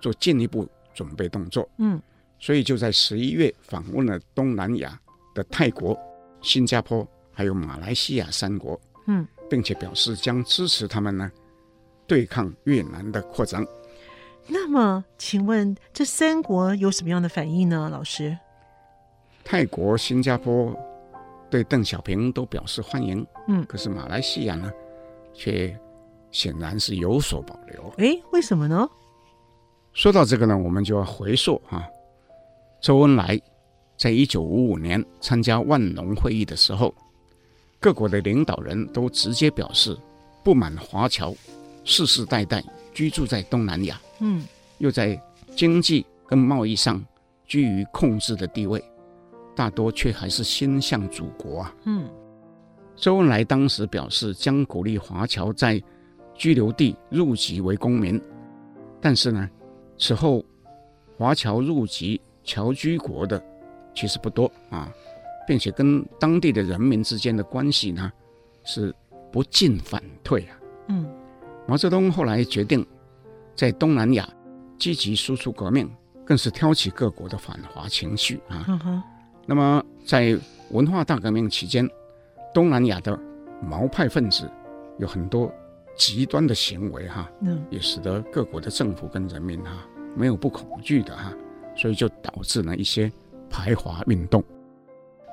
[0.00, 1.68] 做进一步准备动作。
[1.78, 2.00] 嗯，
[2.38, 4.98] 所以就在十一月访问了东南亚
[5.34, 5.98] 的泰国、
[6.40, 8.80] 新加坡还有马来西亚三国。
[9.06, 9.26] 嗯。
[9.50, 11.30] 并且表示将支持他们呢，
[12.12, 13.66] 对抗越南的扩张。
[14.46, 17.88] 那么，请问这三国有什么样的反应呢？
[17.90, 18.36] 老师，
[19.42, 20.76] 泰国、新加坡
[21.48, 23.26] 对邓小平都表示欢迎。
[23.48, 24.70] 嗯，可是马来西亚呢，
[25.32, 25.74] 却
[26.30, 27.90] 显然是有所保留。
[27.96, 28.86] 哎，为什么呢？
[29.94, 31.82] 说到这个呢，我们就要回溯啊，
[32.82, 33.40] 周恩来
[33.96, 36.94] 在一九五五年参加万隆会议的时候。
[37.80, 39.98] 各国的领导人都直接表示
[40.44, 41.34] 不满华侨
[41.84, 44.44] 世世代代居住在东南亚，嗯，
[44.78, 45.20] 又在
[45.56, 47.04] 经济跟贸易上
[47.46, 48.82] 居于控制的地位，
[49.54, 51.74] 大多却还是心向祖国啊。
[51.84, 52.08] 嗯，
[52.96, 55.82] 周恩来当时表示将鼓励华侨在
[56.34, 58.20] 居留地入籍为公民，
[59.00, 59.48] 但是呢，
[59.98, 60.44] 此后
[61.16, 63.42] 华侨入籍侨居国的
[63.94, 64.92] 其实不多啊。
[65.44, 68.12] 并且跟当地的人民之间的关系呢，
[68.62, 68.94] 是
[69.32, 70.56] 不进反退啊。
[71.66, 72.86] 嗯，毛泽东后来决定
[73.54, 74.28] 在东南亚
[74.78, 75.90] 积极输出革命，
[76.24, 78.64] 更是挑起各国的反华情绪啊。
[78.68, 79.02] 嗯。
[79.44, 80.38] 那么在
[80.70, 81.88] 文化大革命期间，
[82.54, 83.18] 东南亚的
[83.60, 84.48] 毛派分子
[84.98, 85.52] 有很多
[85.96, 91.32] 极端的行为哈，嗯，也使得各国的政府跟人民哈没有不恐惧的哈，
[91.76, 93.10] 所以就导致了一些
[93.50, 94.42] 排华运动。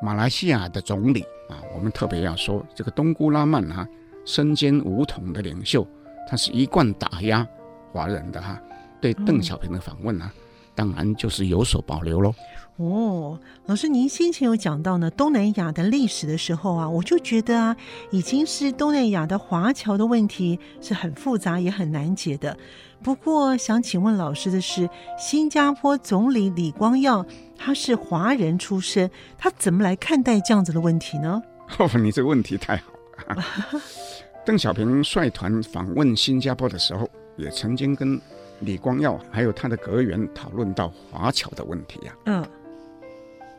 [0.02, 3.89] 马来西亚的总理啊，我们特别要说这个东姑拉曼哈、啊，
[4.26, 5.88] 身兼五统的领袖，
[6.30, 7.46] 他是一贯打压
[7.92, 8.62] 华人的哈、啊，
[9.02, 10.34] 对邓小平的访问呢、啊，
[10.76, 12.32] 当然就是有所保留喽。
[12.78, 17.76] 哦，老师，您先前有讲到呢，东南亚的历史的时候啊，我就觉得啊，
[18.12, 22.56] 已经是东南亚的华侨的问题是很复杂也很难解的。
[23.02, 24.88] 不过，想请问老师的是，
[25.18, 27.26] 新加坡总理李光耀
[27.58, 31.42] 他是华人出身，他怎么来看待这样子的问题呢？
[31.80, 32.94] 哦，你这个问题太好
[33.28, 33.44] 了。
[34.50, 38.19] 邓小平率团访问新加坡的时候，也曾经跟
[38.62, 42.25] 李光耀还有他的阁员讨论到华侨的问题呀、啊。
[42.25, 42.45] 嗯。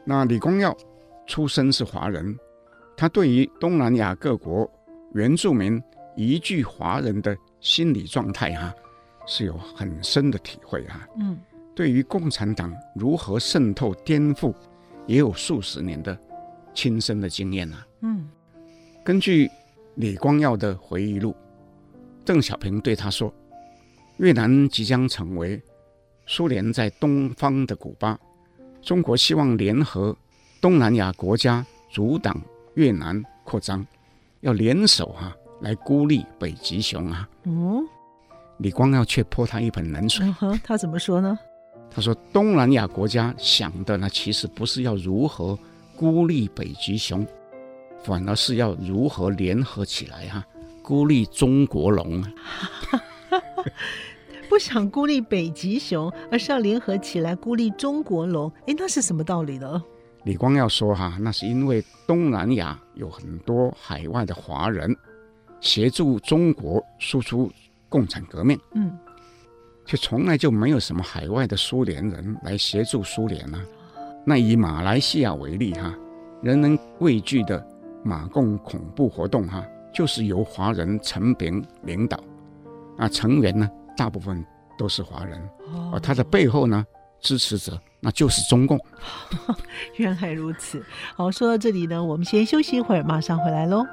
[0.05, 0.76] 那李光耀
[1.28, 2.36] 出身是华人，
[2.97, 4.68] 他对于东南亚各国
[5.14, 5.80] 原住民
[6.16, 8.74] 移居华人的心理状态哈、啊，
[9.28, 11.09] 是有很深的体会哈、啊。
[11.20, 11.38] 嗯，
[11.72, 14.53] 对于共产党如何渗透颠覆，
[15.07, 16.18] 也有数十年的
[16.74, 17.86] 亲身的经验啊。
[18.01, 18.28] 嗯，
[19.05, 19.49] 根据
[19.97, 21.34] 李光耀的回忆录，
[22.24, 23.32] 邓小平对他说
[24.18, 25.61] ：“越南即将成为
[26.26, 28.18] 苏联在东方的古巴。”
[28.80, 30.16] 中国希望联合
[30.61, 32.41] 东南亚国家阻挡
[32.74, 33.86] 越南扩张，
[34.41, 37.28] 要联手哈、啊、来孤立北极熊啊。
[37.45, 37.82] 哦，
[38.59, 40.26] 李光耀却泼他一盆冷水。
[40.41, 40.59] 嗯。
[40.64, 41.38] 他怎么说呢？
[41.91, 45.59] 他说：“东南亚国家想的呢，其实不是要如何
[45.97, 47.26] 孤立北极熊，
[48.05, 50.46] 反而是要如何联合起来哈、啊，
[50.82, 52.22] 孤立中国龙。
[54.48, 58.51] 不想孤立北极熊，而是要联合起来孤立中国龙。
[58.66, 59.82] 哎，那是什么道理呢？”
[60.24, 64.94] 李光耀说：“哈，那是因为东南亚有很多海外的华人
[65.61, 67.51] 协助中国输出
[67.88, 68.98] 共产革命。”嗯。
[69.86, 73.61] 却从来就没有什么海外的苏联人来协助苏联啊。
[74.24, 75.92] 那以马来西亚为例哈，
[76.42, 77.66] 人人畏惧的
[78.03, 82.18] 马共恐怖活动哈，就是由华人陈平领导，
[82.98, 84.44] 啊，成员呢大部分
[84.78, 85.40] 都是华人，
[85.92, 86.84] 而他的背后呢
[87.20, 88.78] 支持者那就是中共。
[89.96, 90.84] 原来如此。
[91.14, 93.84] 好，说到这里呢，我们先休息一会儿，马上回来喽。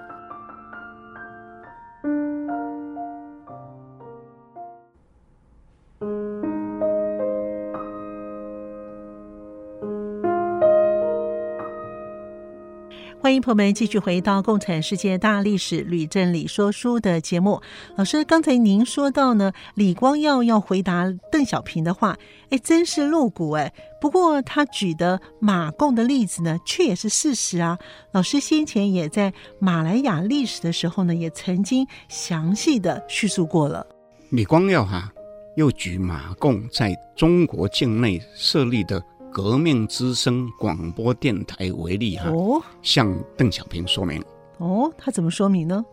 [13.28, 17.62] 欢迎朋友们继续回到《共产世界大历史吕正理说书》的节目。
[17.98, 22.18] 老师，刚才您说到呢，李光耀要回答邓小平的话，
[22.52, 23.74] 哎，真是露骨哎。
[24.00, 27.78] 不过他举的马共的例子呢，却也是事实啊。
[28.14, 33.86] 老师先前也在马来亚历史的时候呢，也曾经详细的叙述过了。
[34.30, 35.12] 李光耀哈，
[35.58, 39.04] 又举马共在中国境内设立的。
[39.38, 44.20] 革命之声广播电台为例哈，哦，向邓小平说明
[44.58, 45.86] 哦，他怎么说明呢？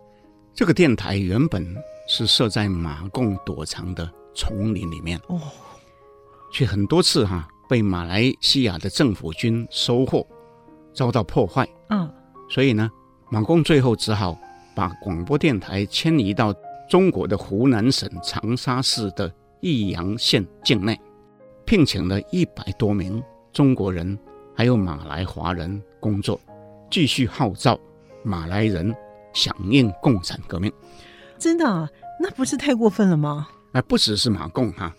[0.55, 1.63] 这个电台原本
[2.09, 5.39] 是设在马共躲藏的丛林里面哦，
[6.55, 10.27] 却很多次哈被马来西亚的政府军收获，
[10.95, 11.69] 遭到破坏。
[11.91, 12.11] 嗯，
[12.49, 12.91] 所以呢，
[13.29, 14.35] 马共最后只好
[14.75, 16.51] 把广播电台迁移到
[16.89, 19.31] 中国的湖南省长沙市的
[19.61, 20.99] 益阳县境内，
[21.67, 23.23] 聘请了一百多名。
[23.55, 24.19] 中国人
[24.53, 26.39] 还有马来华人工作，
[26.91, 27.79] 继续号召
[28.25, 28.93] 马来人
[29.33, 30.71] 响应共产革命。
[31.39, 31.89] 真的啊？
[32.21, 33.47] 那不是太过分了吗？
[33.73, 34.93] 哎，不只是马共哈，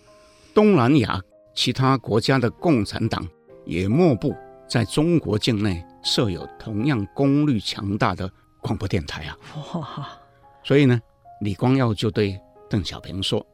[0.54, 1.20] 东南亚
[1.54, 3.28] 其他国家的共产党
[3.66, 4.34] 也莫不
[4.66, 8.30] 在中国境内设有同样功率强大的
[8.62, 9.36] 广播电台啊。
[9.74, 10.08] 哇！
[10.64, 10.98] 所以呢，
[11.42, 12.40] 李光耀就对
[12.70, 13.46] 邓小平说：“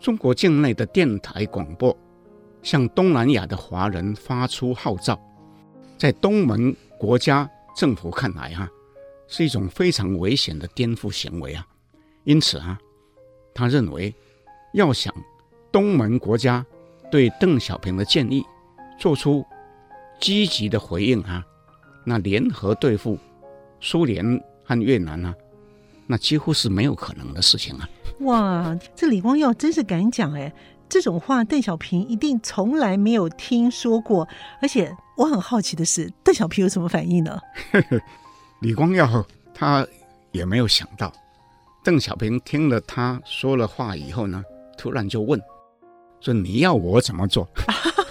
[0.00, 1.96] 中国境内的电台广播。”
[2.66, 5.16] 向东南亚的华人发出号召，
[5.96, 8.68] 在东盟国家政府看来，哈，
[9.28, 11.64] 是一种非常危险的颠覆行为啊。
[12.24, 12.76] 因此啊，
[13.54, 14.12] 他认为
[14.74, 15.14] 要想
[15.70, 16.66] 东盟国家
[17.08, 18.44] 对邓小平的建议
[18.98, 19.46] 做出
[20.18, 21.46] 积极的回应啊，
[22.04, 23.16] 那联合对付
[23.80, 25.32] 苏联和越南啊，
[26.08, 27.88] 那几乎是没有可能的事情啊。
[28.22, 30.52] 哇，这李光耀真是敢讲哎。
[30.88, 34.26] 这种话，邓小平一定从来没有听说过。
[34.62, 37.38] 而且我很好奇的是，邓小平有什么反应呢？
[38.62, 39.86] 李光耀他
[40.32, 41.12] 也没有想到，
[41.82, 44.42] 邓小平听了他说了话以后呢，
[44.78, 45.40] 突然就问
[46.20, 47.48] 说：“你要我怎么做？”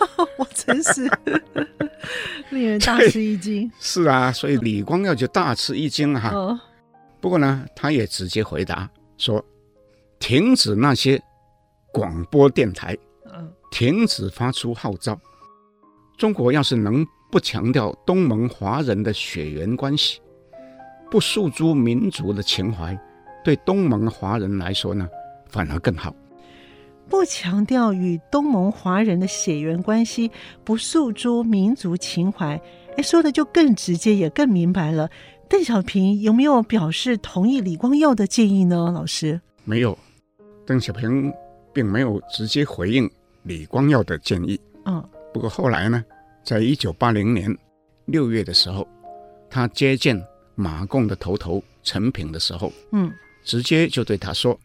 [0.38, 1.09] 我真是
[2.51, 3.71] 令人大吃一惊。
[3.80, 6.30] 是啊，所以李光耀就大吃一惊哈。
[6.30, 6.59] 哦、
[7.21, 9.43] 不过呢，他也直接回答说
[10.19, 11.21] ：“停止那些。”
[11.96, 12.98] 广播电台，
[13.72, 15.18] 停止发出号召。
[16.18, 20.20] 中国要是能不强调东盟华人的血缘关系，
[21.10, 23.00] 不诉诸民族的情怀，
[23.46, 25.08] 对东盟华人来说呢，
[25.48, 26.14] 反而更好。
[27.08, 30.30] 不强调与东盟华人的血缘关系，
[30.66, 32.62] 不诉诸民族情怀，
[32.98, 35.10] 哎，说的就更直接，也更明白了。
[35.48, 38.91] 邓小平有没有表示同意李光耀的建议呢？
[38.93, 39.98] 老师，没有。
[40.66, 41.32] 邓小平。
[41.76, 43.11] 并没有直接回应
[43.43, 44.57] 李光耀的建议。
[44.86, 45.03] 嗯，
[45.34, 46.03] 不过后来呢，
[46.41, 47.55] 在一九八零年
[48.05, 48.88] 六月的时候，
[49.49, 50.19] 他接见
[50.55, 53.11] 马共的头头陈平的时候，嗯，
[53.43, 54.57] 直接就对他说：“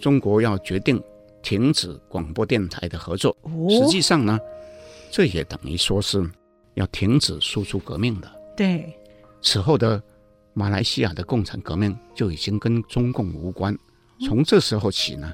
[0.00, 1.00] 中国要决定
[1.42, 3.30] 停止广播电台的合作。
[3.42, 4.36] 哦，实际上呢，
[5.12, 6.28] 这也等于说是
[6.74, 8.28] 要停止输出革命的。
[8.56, 8.92] 对，
[9.40, 10.02] 此后的
[10.54, 13.78] 马来西亚的共产革命就已经跟中共无关。
[14.26, 15.32] 从这时候起呢。”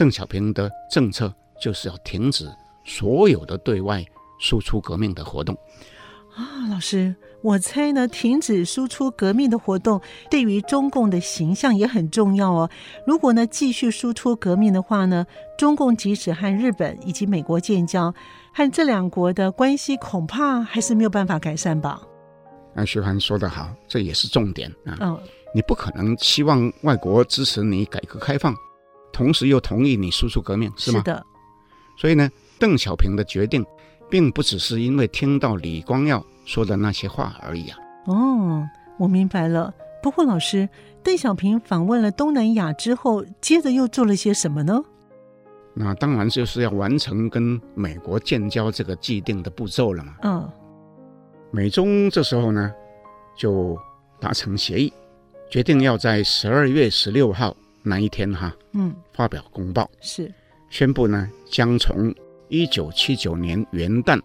[0.00, 1.30] 邓小平的政策
[1.60, 2.50] 就是要停止
[2.86, 4.02] 所有的对外
[4.38, 5.54] 输出革命的活动
[6.34, 12.70] 啊，老师，我猜呢，停止输出革命的活动对于中共的形象也很重要哦。
[13.06, 15.26] 如果呢继续输出革命的话呢，
[15.58, 18.14] 中共即使和日本以及美国建交，
[18.54, 22.00] 和这两国的关系恐怕还是没有办法改善吧？
[22.74, 24.96] 啊，徐帆说得好，这也是重点啊。
[25.00, 25.20] 嗯，
[25.54, 28.54] 你不可能期望外国支持你改革开放，
[29.12, 30.98] 同时又同意你输出革命，是吗？
[30.98, 31.26] 是的。
[31.96, 33.64] 所以呢，邓小平的决定，
[34.08, 37.78] 并不只是因为听到李光耀说的那些话而已啊。
[38.06, 38.66] 哦，
[38.98, 39.72] 我明白了。
[40.02, 40.68] 不过老师，
[41.02, 44.82] 邓小平访问了东南亚之后，接着又做了些什么呢？
[45.74, 50.14] 那当然就是要完成跟美国建交这个既定的步骤了嘛。
[50.22, 50.50] 嗯，
[51.50, 52.72] 美中这时候呢，
[53.36, 53.78] 就
[54.18, 54.92] 达成协议，
[55.50, 60.32] 决定要在十二月十六号那一天哈，嗯，发表公报，是
[60.68, 62.14] 宣布呢，将从
[62.48, 64.20] 一九七九年元旦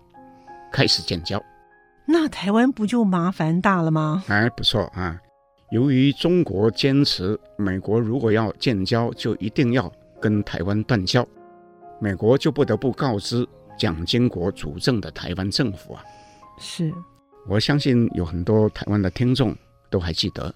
[0.72, 1.42] 开始建交。
[2.08, 4.24] 那台湾不就麻烦大了吗？
[4.28, 5.20] 哎，不错啊。
[5.72, 9.92] 由于中国坚持，美国如果要建交，就一定要
[10.22, 11.28] 跟台湾断交，
[12.00, 13.48] 美国就不得不告知
[13.78, 16.04] 蒋经国主政的台湾政府啊。
[16.60, 16.94] 是，
[17.48, 19.56] 我相信有很多台湾的听众
[19.90, 20.54] 都还记得，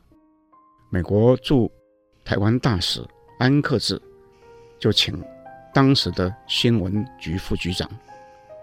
[0.92, 1.70] 美国驻
[2.30, 3.04] 台湾大使
[3.40, 4.00] 安克志
[4.78, 5.20] 就请
[5.74, 7.90] 当时的新闻局副局长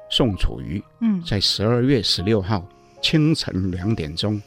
[0.08, 2.64] 宋楚瑜，嗯，在十二月十六号
[3.02, 4.40] 清晨两点钟。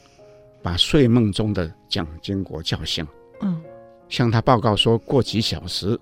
[0.62, 3.06] 把睡梦中的蒋经国叫醒，
[3.42, 3.62] 嗯，
[4.08, 6.00] 向他报告说，过几小时，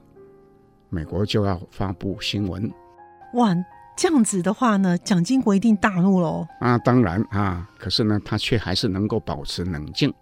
[0.88, 2.70] 美国就要发布新闻。
[3.34, 3.52] 哇，
[3.96, 6.46] 这样子的话呢，蒋经国一定大怒喽。
[6.60, 10.14] 啊，当然啊，可是呢，他却还是能够保持冷静，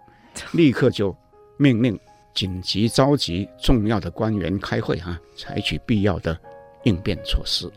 [0.53, 1.15] 立刻就
[1.59, 1.99] 命令
[2.37, 6.39] 紧急召集重要的官员开会，哈，采取必要的
[6.85, 7.69] 应变措施。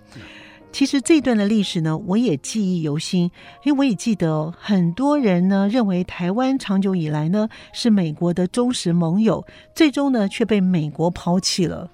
[0.72, 3.24] 其实这段的历史呢，我也记忆犹新，
[3.64, 9.44] 因为我也记得很多人呢认为台湾长久以来呢是美国的忠实盟友，
[9.74, 11.90] 最终呢却被美国抛弃了。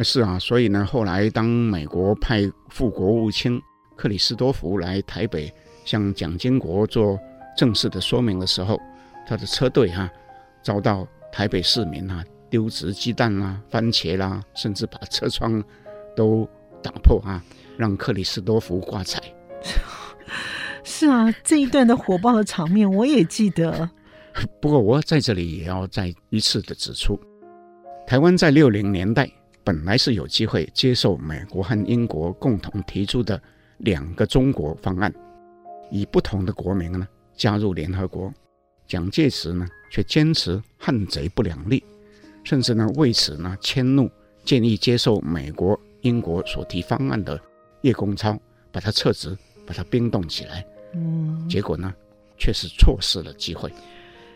[0.00, 3.58] 是啊，所以呢，后来当美国派副国务卿
[3.96, 5.50] 克里斯多福来台北
[5.84, 7.18] 向蒋经国做
[7.56, 8.78] 正式的说明的时候，
[9.26, 10.12] 他的车队哈、啊、
[10.62, 15.64] 遭到台北市民啊丢掷鸡蛋啦、啊、番茄啦、啊，甚至把车窗
[16.14, 16.48] 都
[16.82, 17.42] 打破啊。
[17.78, 19.18] 让克里斯多福挂彩，
[20.84, 23.88] 是啊，这一段的火爆的场面我也记得。
[24.60, 27.18] 不过我在这里也要再一次的指出，
[28.06, 29.28] 台湾在六零年代
[29.64, 33.40] 本来是有机会接受美国和英国共同提出的
[33.78, 35.12] 两个中国方案，
[35.90, 38.32] 以不同的国名呢加入联合国。
[38.92, 41.82] 蒋介石呢却坚持汉贼不两立，
[42.44, 44.10] 甚至呢为此呢迁怒
[44.44, 47.40] 建议接受美国、英国所提方案的。
[47.80, 48.38] 叶公超
[48.70, 49.34] 把他撤职，
[49.66, 50.62] 把他冰冻起来，
[50.92, 51.90] 嗯，结果呢，
[52.36, 53.72] 却是错失了机会。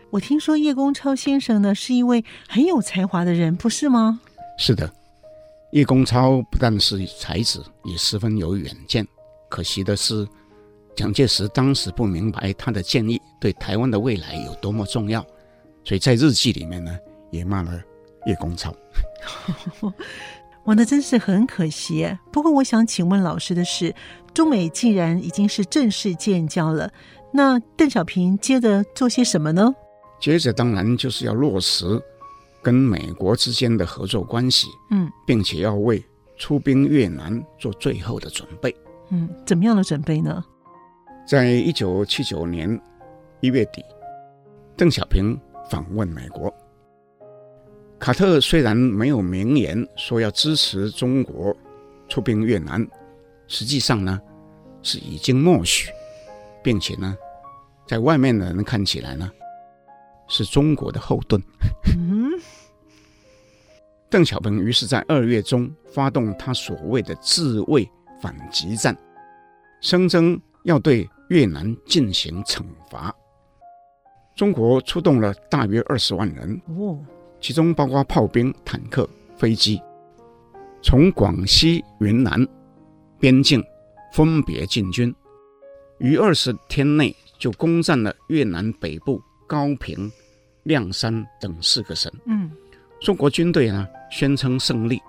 [0.09, 4.19] 我听说叶公超先生呢是一位很有才华的人，不是吗？
[4.57, 4.91] 是的，
[5.71, 9.07] 叶公超不但是才子，也十分有远见。
[9.49, 10.27] 可惜的是，
[10.97, 15.23] 蒋介石当时不明白他的建议对台湾的未来有多么重要，
[15.83, 16.97] 所以在日记里面呢，
[17.29, 17.79] 也骂了
[18.25, 18.73] 叶公超。
[20.65, 22.11] 哇，那真是很可惜。
[22.33, 23.93] 不过，我想请问老师的是，
[24.33, 26.91] 中美既然已经是正式建交了，
[27.31, 29.71] 那邓小平接着做些什么呢？
[30.19, 31.85] 接着当然就是要落实
[32.63, 36.03] 跟美国之间的合作关系，嗯，并且要为
[36.37, 38.75] 出兵越南做最后的准备。
[39.11, 40.43] 嗯，怎么样的准备呢？
[41.27, 42.81] 在一九七九年
[43.41, 43.83] 一月底，
[44.77, 45.37] 邓小平
[45.69, 46.51] 访问美国。
[47.99, 51.53] 卡特虽然没有明言说要支持中国
[52.07, 52.87] 出兵越南，
[53.45, 54.17] 实际上呢
[54.81, 55.91] 是已经默许，
[56.63, 57.13] 并且呢，
[57.85, 59.29] 在外面的人看起来呢
[60.29, 61.41] 是中国的后盾。
[61.97, 62.31] 嗯、
[64.09, 67.85] 邓小平于是在二月中发动他所谓的自卫
[68.21, 68.97] 反击战，
[69.81, 73.13] 声称要对越南进行惩罚。
[74.35, 76.61] 中国出动了大约二十万人。
[76.77, 76.99] 哦
[77.39, 79.07] 其中包括炮兵、坦克、
[79.37, 79.79] 飞机，
[80.81, 82.43] 从广西、云南
[83.19, 83.63] 边境
[84.11, 85.13] 分别进军，
[85.99, 90.11] 于二十天内就攻占了越南北部高平、
[90.65, 92.11] 谅山等四个省。
[92.25, 92.51] 嗯，
[93.01, 94.99] 中国军队呢宣称胜利，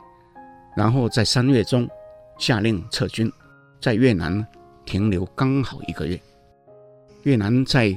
[0.77, 1.89] 然后在三月中
[2.37, 3.33] 下令撤军，
[3.81, 4.47] 在越南
[4.89, 6.19] 停留刚好一个月。
[7.25, 7.95] 越南在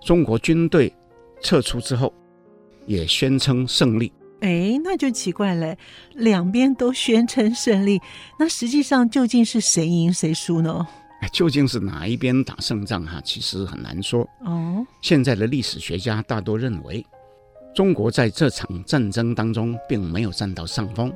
[0.00, 0.92] 中国军队
[1.40, 2.12] 撤出之后。
[2.84, 5.76] 也宣称胜利，哎，那就奇怪了，
[6.14, 8.00] 两边都宣称胜利，
[8.36, 10.84] 那实际上究竟是谁赢谁输呢？
[11.32, 13.06] 究竟是哪一边打胜仗？
[13.06, 14.28] 哈，其实很难说。
[14.44, 17.06] 哦，现在的历史学家大多认为，
[17.72, 21.14] 中国在这场战争当中并没有占到上风，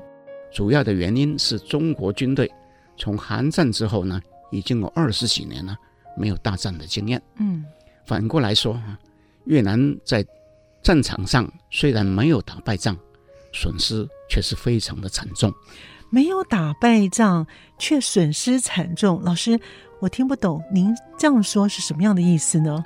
[0.52, 2.48] 主要的原因是中国军队
[2.96, 5.76] 从韩战之后呢，已经有二十几年了
[6.16, 7.22] 没有大战的经验。
[7.38, 7.64] 嗯，
[8.06, 8.98] 反过来说哈，
[9.44, 10.24] 越南在
[10.82, 12.96] 战场上虽然没有打败仗，
[13.52, 15.52] 损失却是非常的惨重。
[16.08, 17.46] 没有打败仗，
[17.78, 19.20] 却损失惨重。
[19.22, 19.58] 老师，
[19.98, 22.84] 我听不懂，您这样说是什么样的意思呢？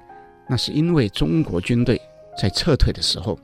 [0.48, 2.00] 那是因为中国军队
[2.40, 3.38] 在撤退的时候，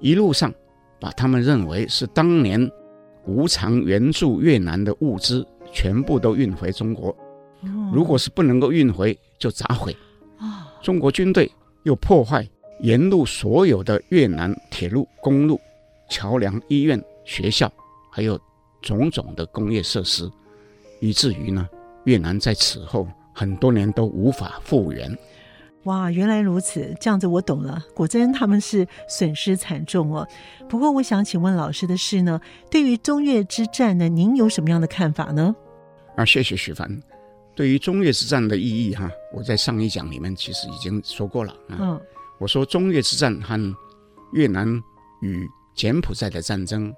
[0.00, 0.52] 一路上
[1.00, 2.68] 把他们认为是当年
[3.24, 7.16] 无偿援助越南的物资全部都运回中国。
[7.92, 9.96] 如果是不能够运回，就砸毁。
[10.82, 11.50] 中国军队
[11.82, 12.48] 又破坏
[12.80, 15.60] 沿路所有的越南铁路、公路、
[16.08, 17.72] 桥梁、医院、学校，
[18.10, 18.38] 还有。
[18.82, 20.30] 种种的工业设施，
[21.00, 21.66] 以至于呢，
[22.04, 25.10] 越南在此后很多年都无法复原。
[25.84, 27.82] 哇，原来如此，这样子我懂了。
[27.94, 30.28] 果真他们是损失惨重哦。
[30.68, 32.38] 不过我想请问老师的是呢，
[32.70, 35.56] 对于中越之战呢，您有什么样的看法呢？
[36.16, 37.00] 啊，谢谢徐凡。
[37.54, 41.52] 对于中越之战的意义哈，我在上一讲里面其实已经说过了。
[41.68, 42.00] 啊、嗯，
[42.38, 43.76] 我说中越之战和
[44.32, 44.68] 越南
[45.22, 46.94] 与柬埔寨的战争。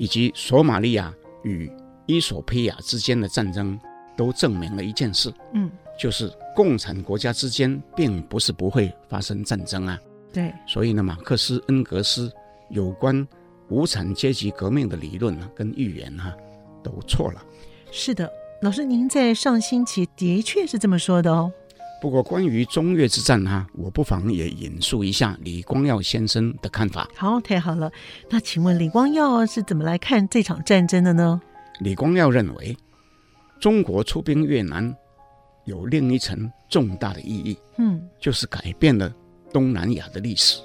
[0.00, 1.68] 以及索马利亚与
[2.06, 3.76] 伊索比亚之间的战争，
[4.16, 5.68] 都证明了一件事，嗯，
[5.98, 9.98] 就是共产国家之间并不是不会发生战争啊。
[10.32, 12.32] 对，所以呢，马克思、恩格斯
[12.70, 13.26] 有关
[13.68, 16.32] 无产阶级革命的理论呢，跟预言哈，
[16.80, 17.44] 都错了。
[17.90, 21.52] 是的，老师，您在上星期的确是这么说的哦。
[22.00, 27.08] 不过，关于中越之战哈，我不妨也引述一下李光耀先生的看法。
[27.14, 27.88] 好，太好了。
[28.28, 31.40] 那请问李光耀是怎么来看这场战争的呢？
[31.78, 32.76] 李光耀认为，
[33.60, 34.92] 中国出兵越南
[35.64, 39.12] 有另一层重大的意义，嗯，就是改变了
[39.52, 40.60] 东南亚的历史。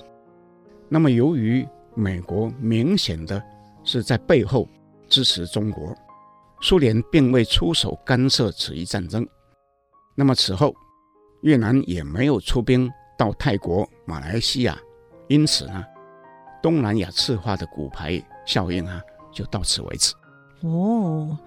[0.90, 1.64] 那么，由于
[1.94, 3.42] 美国明显的
[3.84, 4.68] 是在背后
[5.08, 5.96] 支持中国，
[6.64, 9.28] 苏联并未出手干涉此一战争。
[10.16, 10.74] 那么此后。
[11.42, 14.80] 越南也没有出兵到泰国、马来西亚，
[15.28, 15.84] 因此呢，
[16.62, 20.14] 东南亚赤化的骨牌效应啊，就到此为止。
[20.62, 21.38] 哦。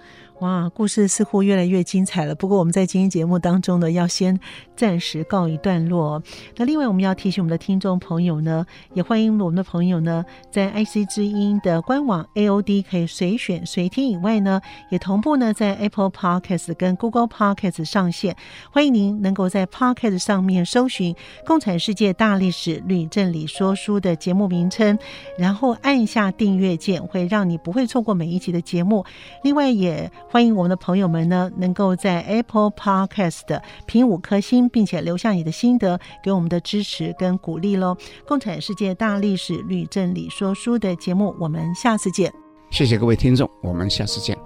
[0.40, 2.34] 哇，故事似乎越来越精彩了。
[2.34, 4.38] 不过我们在今天节目当中呢，要先
[4.76, 6.22] 暂时告一段落。
[6.56, 14.60] 那另外我们要提醒我们的听众朋友呢，也欢迎我们的朋友呢，在 IC 之音的官网 AOD 可以随选随听以外呢，
[14.90, 18.36] 也同步呢在 Apple Podcast 跟 Google Podcast 上线。
[18.70, 21.14] 欢迎您能够在 Podcast 上面搜寻
[21.46, 24.98] 《共产世界大历史吕正理说书》的节目名称，
[25.38, 29.02] 然后按下订阅键，会让你不会错过每一集的节目。
[29.42, 37.96] 另外也欢迎我们的朋友们呢，能够在 Apple Podcast 评五颗星，并且留下你的心得，给我们的支持跟鼓励喽。
[38.26, 42.32] 共产世界大历史吕正理说书的节目，我们下次见。
[42.70, 44.36] 谢谢各位听众，我们下次见。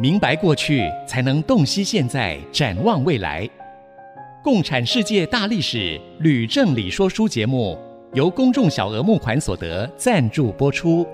[0.00, 3.48] 明白过去，才能洞悉现在，展望未来。
[4.42, 7.78] 共产世界大历史吕正理说书节目。
[8.14, 11.06] 由公众小额募款所得赞助播出。